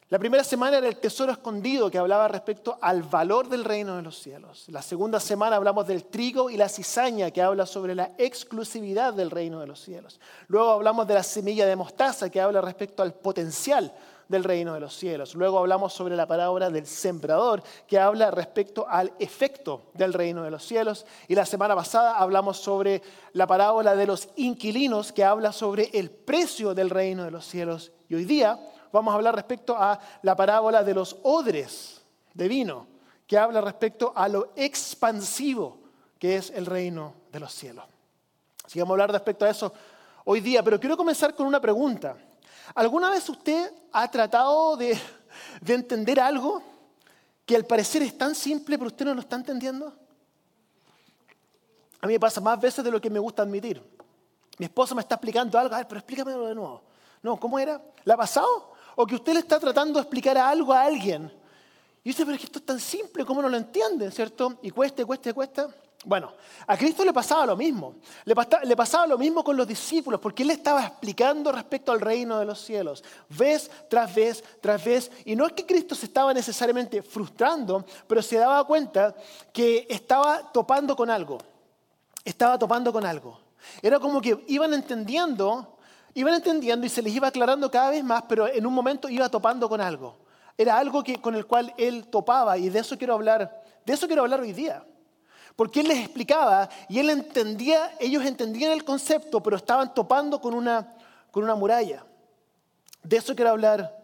La 0.09 0.19
primera 0.19 0.43
semana 0.43 0.77
era 0.77 0.87
el 0.87 0.97
tesoro 0.97 1.31
escondido 1.31 1.89
que 1.89 1.97
hablaba 1.97 2.27
respecto 2.27 2.77
al 2.79 3.01
valor 3.01 3.49
del 3.49 3.63
reino 3.63 3.95
de 3.95 4.03
los 4.03 4.19
cielos. 4.19 4.65
La 4.67 4.83
segunda 4.83 5.19
semana 5.19 5.55
hablamos 5.55 5.87
del 5.87 6.03
trigo 6.03 6.51
y 6.51 6.57
la 6.57 6.69
cizaña 6.69 7.31
que 7.31 7.41
habla 7.41 7.65
sobre 7.65 7.95
la 7.95 8.11
exclusividad 8.19 9.15
del 9.15 9.31
reino 9.31 9.59
de 9.59 9.65
los 9.65 9.81
cielos. 9.81 10.19
Luego 10.47 10.73
hablamos 10.73 11.07
de 11.07 11.15
la 11.15 11.23
semilla 11.23 11.65
de 11.65 11.75
mostaza 11.75 12.29
que 12.29 12.39
habla 12.39 12.61
respecto 12.61 13.01
al 13.01 13.15
potencial 13.15 13.91
del 14.27 14.43
reino 14.43 14.73
de 14.73 14.79
los 14.79 14.95
cielos. 14.95 15.35
Luego 15.35 15.59
hablamos 15.59 15.93
sobre 15.93 16.15
la 16.15 16.27
palabra 16.27 16.69
del 16.69 16.85
sembrador, 16.85 17.61
que 17.87 17.99
habla 17.99 18.31
respecto 18.31 18.87
al 18.87 19.13
efecto 19.19 19.83
del 19.93 20.13
reino 20.13 20.43
de 20.43 20.51
los 20.51 20.65
cielos. 20.65 21.05
Y 21.27 21.35
la 21.35 21.45
semana 21.45 21.75
pasada 21.75 22.17
hablamos 22.17 22.57
sobre 22.57 23.01
la 23.33 23.47
parábola 23.47 23.95
de 23.95 24.07
los 24.07 24.29
inquilinos, 24.35 25.11
que 25.11 25.23
habla 25.23 25.51
sobre 25.51 25.89
el 25.93 26.09
precio 26.09 26.73
del 26.73 26.89
reino 26.89 27.23
de 27.23 27.31
los 27.31 27.45
cielos. 27.45 27.91
Y 28.09 28.15
hoy 28.15 28.25
día 28.25 28.59
vamos 28.91 29.11
a 29.11 29.15
hablar 29.15 29.35
respecto 29.35 29.75
a 29.77 29.99
la 30.21 30.35
parábola 30.35 30.83
de 30.83 30.93
los 30.93 31.17
odres 31.23 32.01
de 32.33 32.47
vino, 32.47 32.87
que 33.27 33.37
habla 33.37 33.61
respecto 33.61 34.13
a 34.15 34.27
lo 34.27 34.51
expansivo 34.55 35.85
que 36.19 36.37
es 36.37 36.49
el 36.51 36.65
reino 36.65 37.13
de 37.31 37.39
los 37.39 37.53
cielos. 37.53 37.85
Así 38.63 38.73
que 38.73 38.79
vamos 38.81 38.93
a 38.93 38.95
hablar 38.95 39.11
respecto 39.11 39.45
a 39.45 39.49
eso 39.49 39.71
hoy 40.23 40.39
día, 40.39 40.63
pero 40.63 40.79
quiero 40.79 40.97
comenzar 40.97 41.35
con 41.35 41.45
una 41.45 41.61
pregunta. 41.61 42.17
¿Alguna 42.73 43.09
vez 43.09 43.27
usted 43.29 43.71
ha 43.91 44.09
tratado 44.09 44.75
de, 44.77 44.97
entender 45.65 46.19
algo 46.19 46.61
que 47.45 47.55
al 47.55 47.65
parecer 47.65 48.01
es 48.01 48.17
tan 48.17 48.33
simple 48.33 48.77
pero 48.77 48.87
usted 48.87 49.05
no 49.05 49.13
lo 49.13 49.21
está 49.21 49.35
entendiendo? 49.35 49.93
A 52.01 52.07
mí 52.07 52.13
me 52.13 52.19
pasa 52.19 52.41
más 52.41 52.59
veces 52.59 52.83
de 52.83 52.91
lo 52.91 52.99
que 52.99 53.09
me 53.09 53.19
gusta 53.19 53.43
admitir. 53.43 53.81
Mi 54.57 54.65
esposa 54.65 54.95
me 54.95 55.01
está 55.01 55.15
explicando 55.15 55.57
algo, 55.59 55.73
a 55.73 55.79
ver, 55.79 55.87
pero 55.87 55.99
explícamelo 55.99 56.47
de 56.47 56.55
nuevo. 56.55 56.81
No, 57.21 57.37
¿cómo 57.39 57.59
era? 57.59 57.81
¿La 58.03 58.13
ha 58.13 58.17
pasado? 58.17 58.73
O 58.95 59.05
que 59.05 59.15
usted 59.15 59.33
le 59.33 59.39
está 59.39 59.59
tratando 59.59 59.99
de 59.99 60.01
explicar 60.01 60.37
algo 60.37 60.71
a 60.71 60.83
alguien. 60.83 61.31
Y 62.03 62.09
dice, 62.09 62.23
pero 62.23 62.35
es 62.35 62.39
que 62.39 62.45
esto 62.45 62.59
es 62.59 62.65
tan 62.65 62.79
simple, 62.79 63.25
¿cómo 63.25 63.41
no 63.41 63.49
lo 63.49 63.57
entiende? 63.57 64.11
¿Cierto? 64.11 64.59
Y 64.61 64.69
cuesta, 64.69 65.03
cuesta, 65.03 65.33
cuesta. 65.33 65.67
Bueno, 66.05 66.33
a 66.67 66.77
Cristo 66.77 67.03
le 67.03 67.11
pasaba 67.11 67.47
lo 67.47 67.55
mismo. 67.55 67.95
Le, 68.25 68.75
pasaba 68.75 69.07
lo 69.07 69.17
mismo 69.17 69.43
con 69.43 69.57
los 69.57 69.67
discípulos, 69.67 70.19
porque 70.19 70.43
Él 70.43 70.51
estaba 70.51 70.85
explicando 70.85 71.51
respecto 71.51 71.91
al 71.91 71.99
reino 71.99 72.37
de 72.37 72.45
los 72.45 72.61
cielos, 72.61 73.03
vez 73.29 73.69
tras 73.89 74.13
vez 74.13 74.43
tras 74.61 74.83
vez. 74.83 75.11
Y 75.25 75.35
no 75.35 75.47
es 75.47 75.53
que 75.53 75.65
Cristo 75.65 75.95
se 75.95 76.05
estaba 76.05 76.33
necesariamente 76.33 77.01
frustrando, 77.01 77.85
pero 78.07 78.21
se 78.21 78.37
daba 78.37 78.63
cuenta 78.65 79.15
que 79.51 79.87
estaba 79.89 80.51
topando 80.51 80.95
con 80.95 81.09
algo. 81.09 81.39
Estaba 82.23 82.57
topando 82.59 82.93
con 82.93 83.05
algo. 83.05 83.39
Era 83.81 83.99
como 83.99 84.21
que 84.21 84.43
iban 84.47 84.73
entendiendo, 84.75 85.77
iban 86.13 86.35
entendiendo 86.35 86.85
y 86.85 86.89
se 86.89 87.01
les 87.01 87.15
iba 87.15 87.29
aclarando 87.29 87.69
cada 87.71 87.89
vez 87.89 88.03
más, 88.03 88.23
pero 88.29 88.47
en 88.47 88.65
un 88.65 88.73
momento 88.73 89.09
iba 89.09 89.27
topando 89.27 89.67
con 89.67 89.81
algo. 89.81 90.17
Era 90.55 90.77
algo 90.77 91.03
que, 91.03 91.19
con 91.19 91.35
el 91.35 91.47
cual 91.47 91.73
Él 91.77 92.07
topaba 92.07 92.57
y 92.59 92.69
de 92.69 92.79
eso 92.79 92.95
quiero 92.95 93.15
hablar, 93.15 93.63
de 93.83 93.93
eso 93.93 94.05
quiero 94.05 94.21
hablar 94.21 94.39
hoy 94.39 94.53
día. 94.53 94.83
Porque 95.55 95.79
él 95.79 95.87
les 95.87 95.99
explicaba 95.99 96.69
y 96.89 96.99
él 96.99 97.09
entendía, 97.09 97.95
ellos 97.99 98.25
entendían 98.25 98.73
el 98.73 98.83
concepto, 98.83 99.41
pero 99.41 99.55
estaban 99.55 99.93
topando 99.93 100.41
con 100.41 100.53
una, 100.53 100.95
con 101.31 101.43
una 101.43 101.55
muralla. 101.55 102.05
De 103.01 103.17
eso 103.17 103.35
quiero 103.35 103.51
hablar 103.51 103.97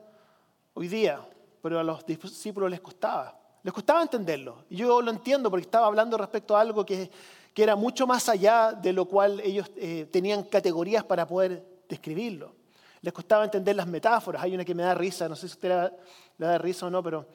hoy 0.73 0.87
día, 0.87 1.19
pero 1.61 1.79
a 1.79 1.83
los 1.83 2.05
discípulos 2.05 2.69
les 2.69 2.79
costaba. 2.79 3.37
Les 3.63 3.73
costaba 3.73 4.01
entenderlo. 4.01 4.63
Y 4.69 4.77
yo 4.77 5.01
lo 5.01 5.11
entiendo 5.11 5.49
porque 5.49 5.65
estaba 5.65 5.87
hablando 5.87 6.17
respecto 6.17 6.55
a 6.55 6.61
algo 6.61 6.85
que, 6.85 7.11
que 7.53 7.63
era 7.63 7.75
mucho 7.75 8.07
más 8.07 8.29
allá 8.29 8.71
de 8.71 8.93
lo 8.93 9.05
cual 9.05 9.39
ellos 9.41 9.69
eh, 9.75 10.07
tenían 10.09 10.43
categorías 10.43 11.03
para 11.03 11.27
poder 11.27 11.63
describirlo. 11.89 12.55
Les 13.01 13.13
costaba 13.13 13.43
entender 13.43 13.75
las 13.75 13.87
metáforas. 13.87 14.41
Hay 14.41 14.53
una 14.53 14.63
que 14.63 14.73
me 14.73 14.83
da 14.83 14.93
risa, 14.93 15.27
no 15.27 15.35
sé 15.35 15.47
si 15.47 15.53
usted 15.53 15.91
le 16.37 16.45
da 16.45 16.57
risa 16.57 16.85
o 16.85 16.89
no, 16.89 17.03
pero, 17.03 17.25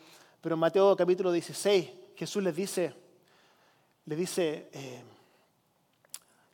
pero 0.41 0.55
en 0.55 0.61
Mateo 0.61 0.97
capítulo 0.97 1.31
16 1.31 1.91
Jesús 2.17 2.43
les 2.43 2.57
dice, 2.57 2.95
le 4.07 4.17
dice, 4.17 4.71
eh, 4.73 5.03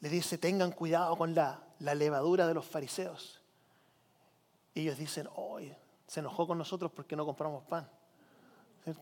le 0.00 0.08
dice, 0.08 0.38
tengan 0.38 0.72
cuidado 0.72 1.16
con 1.16 1.34
la, 1.34 1.60
levadura 1.78 2.46
de 2.46 2.54
los 2.54 2.64
fariseos. 2.64 3.40
Y 4.74 4.82
ellos 4.82 4.96
dicen, 4.96 5.28
hoy 5.36 5.72
se 6.06 6.20
enojó 6.20 6.46
con 6.46 6.58
nosotros 6.58 6.90
porque 6.94 7.14
no 7.14 7.24
compramos 7.24 7.62
pan. 7.64 7.88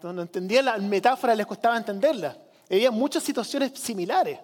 No 0.02 0.22
entendían 0.22 0.64
la 0.66 0.76
metáfora, 0.78 1.34
les 1.34 1.46
costaba 1.46 1.76
entenderla. 1.76 2.36
Había 2.70 2.90
muchas 2.90 3.22
situaciones 3.22 3.78
similares. 3.78 4.38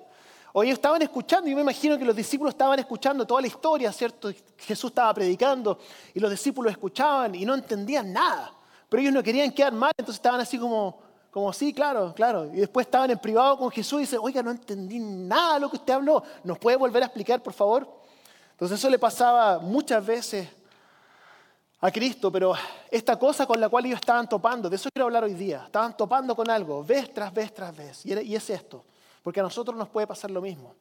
Ellos 0.54 0.74
estaban 0.74 1.02
escuchando, 1.02 1.50
yo 1.50 1.56
me 1.56 1.62
imagino 1.62 1.98
que 1.98 2.04
los 2.04 2.16
discípulos 2.16 2.54
estaban 2.54 2.78
escuchando 2.78 3.26
toda 3.26 3.42
la 3.42 3.46
historia, 3.46 3.92
¿cierto? 3.92 4.32
Jesús 4.56 4.90
estaba 4.90 5.12
predicando 5.12 5.78
y 6.14 6.20
los 6.20 6.30
discípulos 6.30 6.72
escuchaban 6.72 7.34
y 7.34 7.44
no 7.44 7.54
entendían 7.54 8.10
nada. 8.10 8.54
Pero 8.88 9.02
ellos 9.02 9.12
no 9.12 9.22
querían 9.22 9.52
quedar 9.52 9.72
mal, 9.72 9.92
entonces 9.98 10.18
estaban 10.18 10.40
así 10.40 10.58
como, 10.58 10.98
como, 11.36 11.52
sí, 11.52 11.74
claro, 11.74 12.14
claro. 12.14 12.46
Y 12.46 12.60
después 12.60 12.86
estaban 12.86 13.10
en 13.10 13.18
privado 13.18 13.58
con 13.58 13.70
Jesús 13.70 13.98
y 13.98 14.00
dicen, 14.04 14.20
oiga, 14.22 14.42
no 14.42 14.50
entendí 14.50 14.98
nada 14.98 15.52
de 15.52 15.60
lo 15.60 15.68
que 15.68 15.76
usted 15.76 15.92
habló. 15.92 16.22
¿Nos 16.42 16.58
puede 16.58 16.78
volver 16.78 17.02
a 17.02 17.06
explicar, 17.06 17.42
por 17.42 17.52
favor? 17.52 17.86
Entonces 18.52 18.78
eso 18.78 18.88
le 18.88 18.98
pasaba 18.98 19.58
muchas 19.58 20.06
veces 20.06 20.48
a 21.78 21.90
Cristo, 21.90 22.32
pero 22.32 22.54
esta 22.90 23.18
cosa 23.18 23.44
con 23.46 23.60
la 23.60 23.68
cual 23.68 23.84
ellos 23.84 24.00
estaban 24.00 24.26
topando, 24.26 24.70
de 24.70 24.76
eso 24.76 24.88
quiero 24.90 25.04
hablar 25.04 25.24
hoy 25.24 25.34
día, 25.34 25.64
estaban 25.66 25.94
topando 25.94 26.34
con 26.34 26.48
algo, 26.48 26.82
vez 26.82 27.12
tras 27.12 27.34
vez 27.34 27.52
tras 27.52 27.76
vez. 27.76 28.06
Y 28.06 28.34
es 28.34 28.48
esto, 28.48 28.82
porque 29.22 29.40
a 29.40 29.42
nosotros 29.42 29.76
nos 29.76 29.90
puede 29.90 30.06
pasar 30.06 30.30
lo 30.30 30.40
mismo. 30.40 30.74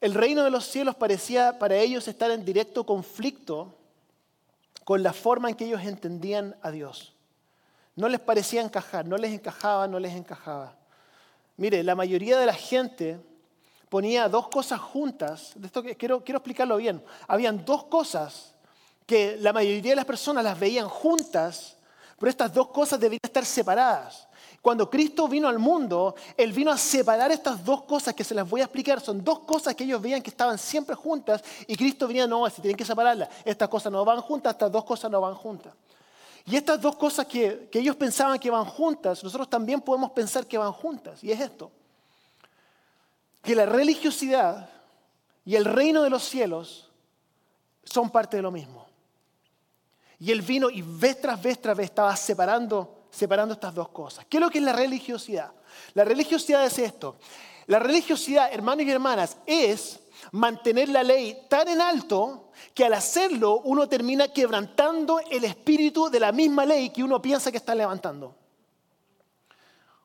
El 0.00 0.14
reino 0.14 0.44
de 0.44 0.50
los 0.50 0.64
cielos 0.64 0.94
parecía 0.94 1.58
para 1.58 1.76
ellos 1.76 2.08
estar 2.08 2.30
en 2.30 2.42
directo 2.42 2.86
conflicto 2.86 3.74
con 4.84 5.02
la 5.02 5.12
forma 5.12 5.50
en 5.50 5.56
que 5.56 5.66
ellos 5.66 5.82
entendían 5.82 6.56
a 6.62 6.70
Dios. 6.70 7.17
No 7.98 8.08
les 8.08 8.20
parecía 8.20 8.62
encajar, 8.62 9.04
no 9.04 9.16
les 9.16 9.32
encajaba, 9.32 9.88
no 9.88 9.98
les 9.98 10.14
encajaba. 10.14 10.72
Mire, 11.56 11.82
la 11.82 11.96
mayoría 11.96 12.38
de 12.38 12.46
la 12.46 12.54
gente 12.54 13.18
ponía 13.88 14.28
dos 14.28 14.46
cosas 14.46 14.78
juntas. 14.78 15.50
De 15.56 15.66
esto 15.66 15.82
quiero, 15.82 16.22
quiero 16.22 16.38
explicarlo 16.38 16.76
bien. 16.76 17.02
Habían 17.26 17.64
dos 17.64 17.86
cosas 17.86 18.54
que 19.04 19.36
la 19.40 19.52
mayoría 19.52 19.90
de 19.90 19.96
las 19.96 20.04
personas 20.04 20.44
las 20.44 20.56
veían 20.60 20.88
juntas, 20.88 21.76
pero 22.20 22.30
estas 22.30 22.54
dos 22.54 22.68
cosas 22.68 23.00
debían 23.00 23.18
estar 23.20 23.44
separadas. 23.44 24.28
Cuando 24.62 24.88
Cristo 24.88 25.26
vino 25.26 25.48
al 25.48 25.58
mundo, 25.58 26.14
Él 26.36 26.52
vino 26.52 26.70
a 26.70 26.78
separar 26.78 27.32
estas 27.32 27.64
dos 27.64 27.82
cosas 27.82 28.14
que 28.14 28.22
se 28.22 28.32
las 28.32 28.48
voy 28.48 28.60
a 28.60 28.64
explicar. 28.66 29.00
Son 29.00 29.24
dos 29.24 29.40
cosas 29.40 29.74
que 29.74 29.82
ellos 29.82 30.00
veían 30.00 30.22
que 30.22 30.30
estaban 30.30 30.56
siempre 30.56 30.94
juntas 30.94 31.42
y 31.66 31.74
Cristo 31.74 32.06
venía, 32.06 32.28
no, 32.28 32.48
si 32.48 32.62
tienen 32.62 32.76
que 32.76 32.84
separarlas. 32.84 33.28
Estas 33.44 33.68
cosas 33.68 33.90
no 33.90 34.04
van 34.04 34.20
juntas, 34.20 34.52
estas 34.52 34.70
dos 34.70 34.84
cosas 34.84 35.10
no 35.10 35.20
van 35.20 35.34
juntas. 35.34 35.74
Y 36.50 36.56
estas 36.56 36.80
dos 36.80 36.96
cosas 36.96 37.26
que, 37.26 37.68
ellos 37.72 37.94
pensaban 37.96 38.38
que 38.38 38.50
van 38.50 38.64
juntas, 38.64 39.22
nosotros 39.22 39.50
también 39.50 39.82
podemos 39.82 40.12
pensar 40.12 40.46
que 40.46 40.56
van 40.56 40.72
juntas. 40.72 41.22
Y 41.22 41.30
es 41.30 41.40
esto, 41.40 41.70
que 43.42 43.54
la 43.54 43.66
religiosidad 43.66 44.70
y 45.44 45.56
el 45.56 45.66
reino 45.66 46.02
de 46.02 46.10
los 46.10 46.24
cielos 46.24 46.90
son 47.84 48.08
parte 48.08 48.38
de 48.38 48.42
lo 48.42 48.50
mismo. 48.50 48.86
Y 50.18 50.32
él 50.32 50.40
vino 50.40 50.70
y 50.70 50.80
vez 50.82 51.20
tras 51.20 51.40
vez 51.40 51.60
tras 51.60 51.78
estaba 51.80 52.16
separando, 52.16 53.06
separando 53.10 53.52
estas 53.52 53.74
dos 53.74 53.90
cosas. 53.90 54.24
¿Qué 54.26 54.38
es 54.38 54.40
lo 54.40 54.48
que 54.48 54.58
es 54.58 54.64
la 54.64 54.72
religiosidad? 54.72 55.52
La 55.92 56.04
religiosidad 56.04 56.64
es 56.64 56.78
esto. 56.78 57.16
La 57.66 57.78
religiosidad, 57.78 58.50
hermanos 58.50 58.86
y 58.86 58.90
hermanas, 58.90 59.36
es 59.44 60.00
mantener 60.32 60.88
la 60.88 61.02
ley 61.02 61.46
tan 61.48 61.68
en 61.68 61.80
alto 61.80 62.50
que 62.74 62.84
al 62.84 62.94
hacerlo 62.94 63.60
uno 63.64 63.88
termina 63.88 64.28
quebrantando 64.28 65.20
el 65.30 65.44
espíritu 65.44 66.10
de 66.10 66.20
la 66.20 66.32
misma 66.32 66.64
ley 66.64 66.90
que 66.90 67.02
uno 67.02 67.20
piensa 67.20 67.50
que 67.50 67.56
está 67.56 67.74
levantando. 67.74 68.34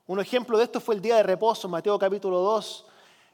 Un 0.06 0.20
ejemplo 0.20 0.58
de 0.58 0.66
esto 0.66 0.82
fue 0.82 0.96
el 0.96 1.02
día 1.02 1.16
de 1.18 1.24
reposo, 1.24 1.70
Mateo 1.70 1.98
capítulo 1.98 2.40
2. 2.40 2.86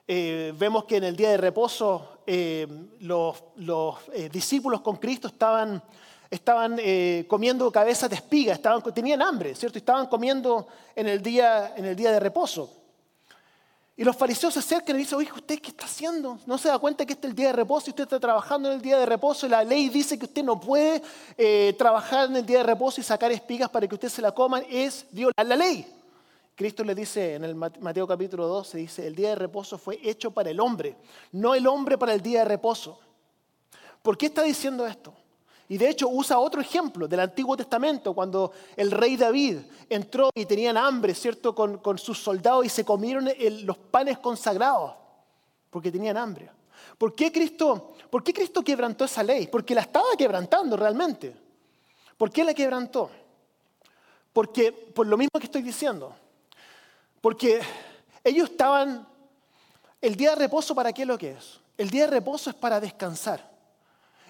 Eh, 0.07 0.53
vemos 0.57 0.85
que 0.85 0.97
en 0.97 1.03
el 1.03 1.15
día 1.15 1.29
de 1.29 1.37
reposo 1.37 2.19
eh, 2.25 2.67
los, 3.01 3.43
eh, 4.13 4.29
discípulos 4.31 4.81
con 4.81 4.97
Cristo 4.97 5.27
estaban, 5.27 5.81
comiendo 7.27 7.71
cabezas 7.71 8.09
de 8.09 8.15
espiga, 8.15 8.53
estaban, 8.53 8.81
tenían 8.93 9.21
hambre, 9.21 9.55
¿cierto? 9.55 9.77
estaban 9.77 10.07
comiendo 10.07 10.67
en 10.95 11.07
el 11.07 11.21
día, 11.21 11.73
en 11.75 11.85
el 11.85 11.95
día 11.95 12.11
de 12.11 12.19
reposo. 12.19 12.78
Y 13.99 14.05
los 14.05 14.15
fariseos 14.15 14.53
se 14.53 14.61
acercan 14.61 14.95
y 14.95 14.99
dicen, 14.99 15.17
oye, 15.17 15.29
¿usted 15.29 15.59
qué 15.59 15.71
está 15.71 15.83
haciendo? 15.83 16.39
¿No 16.45 16.57
se 16.57 16.69
da 16.69 16.79
cuenta 16.79 17.05
que 17.05 17.11
este 17.11 17.27
es 17.27 17.31
el 17.31 17.35
día 17.35 17.47
de 17.47 17.53
reposo 17.53 17.87
y 17.87 17.89
usted 17.89 18.05
está 18.05 18.17
trabajando 18.17 18.69
en 18.69 18.75
el 18.75 18.81
día 18.81 18.97
de 18.97 19.05
reposo? 19.05 19.45
Y 19.45 19.49
la 19.49 19.61
ley 19.61 19.89
dice 19.89 20.17
que 20.17 20.23
usted 20.23 20.41
no 20.41 20.57
puede 20.57 21.01
eh, 21.37 21.75
trabajar 21.77 22.29
en 22.29 22.37
el 22.37 22.45
día 22.45 22.59
de 22.59 22.63
reposo 22.63 23.01
y 23.01 23.03
sacar 23.03 23.29
espigas 23.33 23.69
para 23.69 23.89
que 23.89 23.95
usted 23.95 24.07
se 24.07 24.21
la 24.21 24.31
coman. 24.31 24.63
Es 24.69 25.05
violar 25.11 25.45
la 25.45 25.57
ley. 25.57 25.85
Cristo 26.55 26.85
le 26.85 26.95
dice 26.95 27.35
en 27.35 27.43
el 27.43 27.55
Mateo 27.55 28.07
capítulo 28.07 28.47
12, 28.47 28.77
dice, 28.77 29.05
el 29.05 29.15
día 29.15 29.31
de 29.31 29.35
reposo 29.35 29.77
fue 29.77 29.99
hecho 30.01 30.31
para 30.31 30.49
el 30.49 30.61
hombre, 30.61 30.95
no 31.33 31.53
el 31.53 31.67
hombre 31.67 31.97
para 31.97 32.13
el 32.13 32.21
día 32.21 32.39
de 32.39 32.45
reposo. 32.45 33.01
¿Por 34.01 34.17
qué 34.17 34.27
está 34.27 34.43
diciendo 34.43 34.87
esto? 34.87 35.13
Y 35.71 35.77
de 35.77 35.87
hecho 35.87 36.09
usa 36.09 36.39
otro 36.39 36.61
ejemplo 36.61 37.07
del 37.07 37.19
Antiguo 37.19 37.55
Testamento, 37.55 38.15
cuando 38.15 38.51
el 38.75 38.89
rey 38.89 39.15
David 39.15 39.59
entró 39.87 40.31
y 40.33 40.45
tenían 40.45 40.77
hambre, 40.77 41.13
¿cierto?, 41.13 41.53
con, 41.53 41.97
sus 41.99 42.17
soldados 42.17 42.65
y 42.65 42.69
se 42.69 42.83
comieron 42.83 43.29
los 43.63 43.77
panes 43.77 44.17
consagrados, 44.17 44.95
porque 45.69 45.91
tenían 45.91 46.17
hambre. 46.17 46.49
¿Por 46.97 47.13
qué, 47.13 47.31
Cristo, 47.31 47.93
¿Por 48.09 48.23
qué 48.23 48.33
Cristo 48.33 48.63
quebrantó 48.63 49.05
esa 49.05 49.21
ley? 49.21 49.45
Porque 49.45 49.75
la 49.75 49.81
estaba 49.81 50.07
quebrantando 50.17 50.75
realmente. 50.75 51.35
¿Por 52.17 52.31
qué 52.31 52.43
la 52.43 52.55
quebrantó? 52.55 53.11
Porque, 54.33 54.71
por 54.71 55.05
lo 55.05 55.17
mismo 55.17 55.39
que 55.39 55.45
estoy 55.45 55.61
diciendo, 55.61 56.15
porque 57.21 57.61
ellos 58.23 58.49
estaban, 58.49 59.07
el 60.01 60.15
día 60.15 60.31
de 60.31 60.37
reposo, 60.37 60.73
¿para 60.73 60.91
qué 60.93 61.03
es 61.03 61.07
lo 61.07 61.17
que 61.17 61.31
es? 61.31 61.59
El 61.77 61.91
día 61.91 62.05
de 62.05 62.11
reposo 62.11 62.49
es 62.49 62.55
para 62.55 62.79
descansar. 62.79 63.58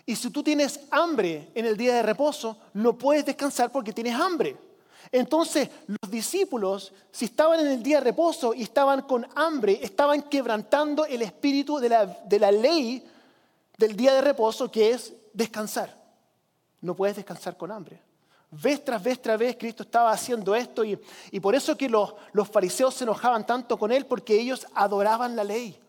Y 0.09 0.15
si 0.15 0.31
tú 0.31 0.41
tienes 0.41 0.79
hambre 0.89 1.51
en 1.53 1.67
el 1.67 1.77
día 1.77 1.93
de 1.93 2.01
reposo, 2.01 2.57
no 2.73 2.97
puedes 2.97 3.23
descansar 3.23 3.71
porque 3.71 3.93
tienes 3.93 4.15
hambre. 4.15 4.57
Entonces 5.11 5.69
los 5.85 6.09
discípulos, 6.09 6.91
si 7.11 7.25
estaban 7.25 7.59
en 7.59 7.67
el 7.67 7.83
día 7.83 7.97
de 7.97 8.05
reposo 8.05 8.55
y 8.55 8.63
estaban 8.63 9.03
con 9.03 9.27
hambre, 9.35 9.77
estaban 9.83 10.23
quebrantando 10.23 11.05
el 11.05 11.21
espíritu 11.21 11.77
de 11.77 11.89
la, 11.89 12.07
de 12.07 12.39
la 12.39 12.51
ley 12.51 13.07
del 13.77 13.95
día 13.95 14.15
de 14.15 14.21
reposo, 14.21 14.71
que 14.71 14.89
es 14.89 15.13
descansar. 15.31 15.95
No 16.81 16.95
puedes 16.95 17.15
descansar 17.15 17.55
con 17.55 17.71
hambre. 17.71 18.01
Vez 18.49 18.83
tras 18.83 19.03
vez 19.03 19.21
tras 19.21 19.37
vez 19.37 19.57
Cristo 19.59 19.83
estaba 19.83 20.11
haciendo 20.11 20.55
esto 20.55 20.83
y, 20.83 20.99
y 21.29 21.39
por 21.39 21.53
eso 21.53 21.77
que 21.77 21.87
los, 21.87 22.15
los 22.31 22.49
fariseos 22.49 22.95
se 22.95 23.03
enojaban 23.03 23.45
tanto 23.45 23.77
con 23.77 23.91
él 23.91 24.07
porque 24.07 24.41
ellos 24.41 24.65
adoraban 24.73 25.35
la 25.35 25.43
ley. 25.43 25.79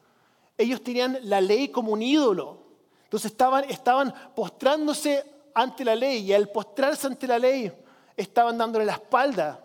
Ellos 0.58 0.84
tenían 0.84 1.18
la 1.22 1.40
ley 1.40 1.68
como 1.70 1.94
un 1.94 2.02
ídolo. 2.02 2.69
Entonces 3.10 3.32
estaban, 3.68 4.14
postrándose 4.36 5.24
ante 5.52 5.84
la 5.84 5.96
ley 5.96 6.18
y 6.18 6.32
al 6.32 6.48
postrarse 6.48 7.08
ante 7.08 7.26
la 7.26 7.40
ley 7.40 7.72
estaban 8.16 8.56
dándole 8.56 8.84
la 8.84 8.92
espalda 8.92 9.60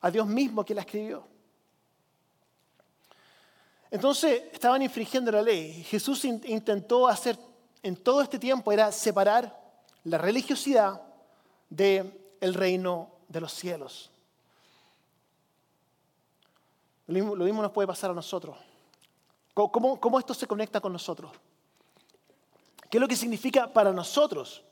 a 0.00 0.10
Dios 0.10 0.26
mismo 0.26 0.64
que 0.64 0.74
la 0.74 0.80
escribió. 0.80 1.28
Entonces 3.90 4.44
estaban 4.50 4.80
infringiendo 4.80 5.30
la 5.30 5.42
ley. 5.42 5.84
Jesús 5.84 6.24
intentó 6.24 7.06
hacer 7.06 7.38
en 7.82 7.96
todo 7.96 8.22
este 8.22 8.38
tiempo 8.38 8.72
era 8.72 8.90
separar 8.92 9.54
la 10.04 10.16
religiosidad 10.16 11.02
del 11.68 12.18
el 12.40 12.54
reino 12.54 13.10
de 13.28 13.42
los 13.42 13.52
cielos. 13.52 14.10
Lo 17.08 17.12
mismo, 17.44 17.60
nos 17.60 17.72
puede 17.72 17.86
pasar 17.86 18.10
a 18.10 18.14
nosotros. 18.14 18.56
¿Cómo, 19.52 20.00
¿Cómo 20.00 20.18
esto 20.18 20.32
se 20.32 20.46
conecta 20.46 20.80
con 20.80 20.94
nosotros? 20.94 21.30
¿Qué 22.92 22.98
es 22.98 23.00
lo 23.00 23.08
que 23.08 23.16
significa 23.16 23.72
para 23.72 23.90
nosotros? 23.90 24.62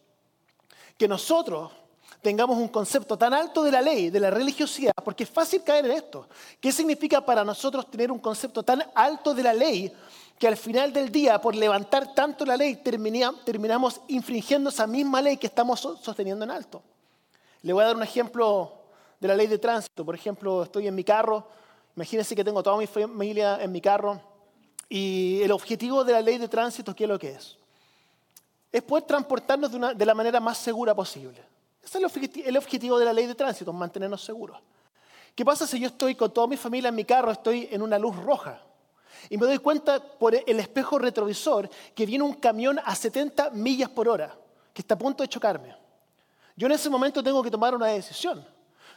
Que 0.98 1.08
nosotros 1.08 1.72
tengamos 2.20 2.58
un 2.58 2.68
concepto 2.68 3.16
tan 3.16 3.32
alto 3.32 3.62
de 3.62 3.72
la 3.72 3.80
ley, 3.80 4.10
de 4.10 4.20
la 4.20 4.28
religiosidad, 4.28 4.92
porque 5.02 5.24
es 5.24 5.30
fácil 5.30 5.62
caer 5.64 5.86
en 5.86 5.92
esto. 5.92 6.28
¿Qué 6.60 6.70
significa 6.70 7.24
para 7.24 7.42
nosotros 7.46 7.90
tener 7.90 8.12
un 8.12 8.18
concepto 8.18 8.62
tan 8.62 8.84
alto 8.94 9.32
de 9.32 9.42
la 9.42 9.54
ley 9.54 9.90
que 10.38 10.46
al 10.46 10.58
final 10.58 10.92
del 10.92 11.10
día, 11.10 11.40
por 11.40 11.56
levantar 11.56 12.12
tanto 12.12 12.44
la 12.44 12.58
ley, 12.58 12.82
terminamos 12.82 14.02
infringiendo 14.08 14.68
esa 14.68 14.86
misma 14.86 15.22
ley 15.22 15.38
que 15.38 15.46
estamos 15.46 15.80
sosteniendo 15.80 16.44
en 16.44 16.50
alto? 16.50 16.82
Le 17.62 17.72
voy 17.72 17.84
a 17.84 17.86
dar 17.86 17.96
un 17.96 18.02
ejemplo 18.02 18.82
de 19.18 19.28
la 19.28 19.34
ley 19.34 19.46
de 19.46 19.56
tránsito. 19.56 20.04
Por 20.04 20.14
ejemplo, 20.14 20.64
estoy 20.64 20.86
en 20.86 20.94
mi 20.94 21.04
carro, 21.04 21.48
imagínense 21.96 22.36
que 22.36 22.44
tengo 22.44 22.62
toda 22.62 22.76
mi 22.76 22.86
familia 22.86 23.62
en 23.62 23.72
mi 23.72 23.80
carro, 23.80 24.20
y 24.90 25.40
el 25.40 25.52
objetivo 25.52 26.04
de 26.04 26.12
la 26.12 26.20
ley 26.20 26.36
de 26.36 26.48
tránsito, 26.48 26.94
¿qué 26.94 27.04
es 27.04 27.08
lo 27.08 27.18
que 27.18 27.30
es? 27.30 27.56
Es 28.72 28.82
poder 28.82 29.04
transportarnos 29.04 29.72
de, 29.72 29.94
de 29.94 30.06
la 30.06 30.14
manera 30.14 30.40
más 30.40 30.58
segura 30.58 30.94
posible. 30.94 31.42
Ese 31.82 31.98
es 31.98 32.46
el 32.46 32.56
objetivo 32.56 32.98
de 32.98 33.04
la 33.04 33.12
ley 33.12 33.26
de 33.26 33.34
tránsito, 33.34 33.72
mantenernos 33.72 34.22
seguros. 34.22 34.58
¿Qué 35.34 35.44
pasa 35.44 35.66
si 35.66 35.80
yo 35.80 35.88
estoy 35.88 36.14
con 36.14 36.32
toda 36.32 36.46
mi 36.46 36.56
familia 36.56 36.88
en 36.88 36.94
mi 36.94 37.04
carro, 37.04 37.30
estoy 37.30 37.68
en 37.70 37.82
una 37.82 37.98
luz 37.98 38.16
roja? 38.16 38.62
Y 39.28 39.36
me 39.36 39.46
doy 39.46 39.58
cuenta 39.58 40.00
por 40.00 40.34
el 40.34 40.60
espejo 40.60 40.98
retrovisor 40.98 41.68
que 41.94 42.06
viene 42.06 42.24
un 42.24 42.34
camión 42.34 42.80
a 42.84 42.94
70 42.94 43.50
millas 43.50 43.90
por 43.90 44.08
hora, 44.08 44.36
que 44.72 44.82
está 44.82 44.94
a 44.94 44.98
punto 44.98 45.22
de 45.22 45.28
chocarme. 45.28 45.74
Yo 46.56 46.66
en 46.66 46.72
ese 46.72 46.90
momento 46.90 47.22
tengo 47.22 47.42
que 47.42 47.50
tomar 47.50 47.74
una 47.74 47.86
decisión. 47.86 48.44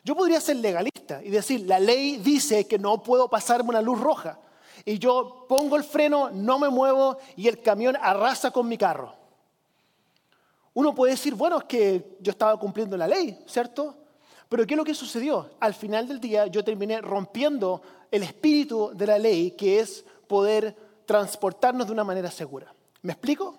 Yo 0.03 0.15
podría 0.15 0.41
ser 0.41 0.57
legalista 0.57 1.23
y 1.23 1.29
decir, 1.29 1.61
la 1.61 1.79
ley 1.79 2.17
dice 2.17 2.67
que 2.67 2.77
no 2.77 3.01
puedo 3.01 3.29
pasarme 3.29 3.69
una 3.69 3.81
luz 3.81 3.99
roja. 3.99 4.39
Y 4.85 4.99
yo 4.99 5.45
pongo 5.47 5.77
el 5.77 5.83
freno, 5.83 6.29
no 6.29 6.59
me 6.59 6.67
muevo 6.67 7.17
y 7.37 7.47
el 7.47 7.61
camión 7.61 7.95
arrasa 8.01 8.51
con 8.51 8.67
mi 8.67 8.77
carro. 8.77 9.15
Uno 10.73 10.95
puede 10.95 11.13
decir, 11.13 11.35
bueno, 11.35 11.59
es 11.59 11.63
que 11.65 12.17
yo 12.19 12.31
estaba 12.31 12.57
cumpliendo 12.59 12.97
la 12.97 13.07
ley, 13.07 13.37
¿cierto? 13.45 13.95
Pero 14.49 14.65
¿qué 14.65 14.73
es 14.73 14.77
lo 14.77 14.83
que 14.83 14.93
sucedió? 14.93 15.51
Al 15.59 15.73
final 15.73 16.07
del 16.07 16.19
día 16.19 16.47
yo 16.47 16.63
terminé 16.63 17.01
rompiendo 17.01 17.81
el 18.11 18.23
espíritu 18.23 18.91
de 18.93 19.07
la 19.07 19.17
ley, 19.17 19.51
que 19.51 19.79
es 19.79 20.05
poder 20.27 20.75
transportarnos 21.05 21.87
de 21.87 21.93
una 21.93 22.03
manera 22.03 22.29
segura. 22.31 22.73
¿Me 23.01 23.13
explico? 23.13 23.57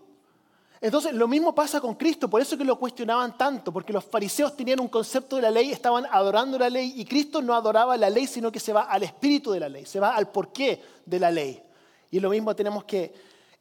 Entonces, 0.80 1.14
lo 1.14 1.26
mismo 1.26 1.54
pasa 1.54 1.80
con 1.80 1.94
Cristo, 1.94 2.28
por 2.28 2.42
eso 2.42 2.58
que 2.58 2.64
lo 2.64 2.78
cuestionaban 2.78 3.38
tanto, 3.38 3.72
porque 3.72 3.92
los 3.92 4.04
fariseos 4.04 4.54
tenían 4.54 4.80
un 4.80 4.88
concepto 4.88 5.36
de 5.36 5.42
la 5.42 5.50
ley, 5.50 5.70
estaban 5.70 6.04
adorando 6.10 6.58
la 6.58 6.68
ley, 6.68 6.92
y 6.96 7.04
Cristo 7.06 7.40
no 7.40 7.54
adoraba 7.54 7.96
la 7.96 8.10
ley, 8.10 8.26
sino 8.26 8.52
que 8.52 8.60
se 8.60 8.72
va 8.72 8.82
al 8.82 9.02
espíritu 9.02 9.52
de 9.52 9.60
la 9.60 9.68
ley, 9.68 9.86
se 9.86 9.98
va 9.98 10.14
al 10.14 10.30
porqué 10.30 10.82
de 11.06 11.18
la 11.18 11.30
ley. 11.30 11.62
Y 12.10 12.20
lo 12.20 12.28
mismo 12.28 12.54
tenemos 12.54 12.84
que 12.84 13.14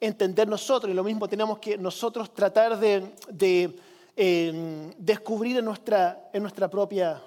entender 0.06 0.48
nosotros 0.48 0.92
y 0.92 0.94
lo 0.94 1.04
mismo 1.04 1.28
tenemos 1.30 1.60
que 1.60 1.78
nosotros 1.78 2.34
tratar 2.34 2.78
de, 2.78 3.74
em, 4.16 4.92
descubrir 4.98 5.58
en 5.58 5.66
nuestra, 5.66 6.30
en, 6.34 6.42
nuestra 6.42 6.70
propia, 6.70 7.22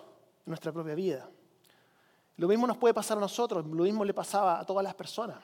nuestra 0.44 0.72
propia 0.72 0.94
vida. 0.94 1.28
Lo 2.36 2.48
mismo 2.48 2.66
nos 2.66 2.76
puede 2.76 2.92
pasar 2.92 3.16
a 3.16 3.20
nosotros, 3.20 3.64
lo 3.66 3.84
mismo 3.84 4.04
le 4.04 4.12
pasaba 4.12 4.60
a 4.60 4.66
todas 4.66 4.84
las 4.84 4.94
personas. 4.94 5.38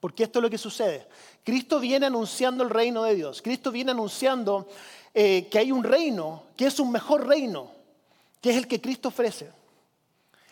Porque 0.00 0.24
esto 0.24 0.38
es 0.38 0.42
lo 0.42 0.48
que 0.48 0.58
sucede. 0.58 1.06
Cristo 1.44 1.80
viene 1.80 2.06
anunciando 2.06 2.64
el 2.64 2.70
reino 2.70 3.02
de 3.02 3.14
Dios. 3.14 3.42
Cristo 3.42 3.70
viene 3.70 3.90
anunciando 3.90 4.68
eh, 5.12 5.48
que 5.50 5.58
hay 5.58 5.72
un 5.72 5.82
reino, 5.82 6.44
que 6.56 6.66
es 6.66 6.80
un 6.80 6.90
mejor 6.90 7.26
reino, 7.26 7.70
que 8.40 8.50
es 8.50 8.56
el 8.56 8.66
que 8.66 8.80
Cristo 8.80 9.08
ofrece. 9.08 9.50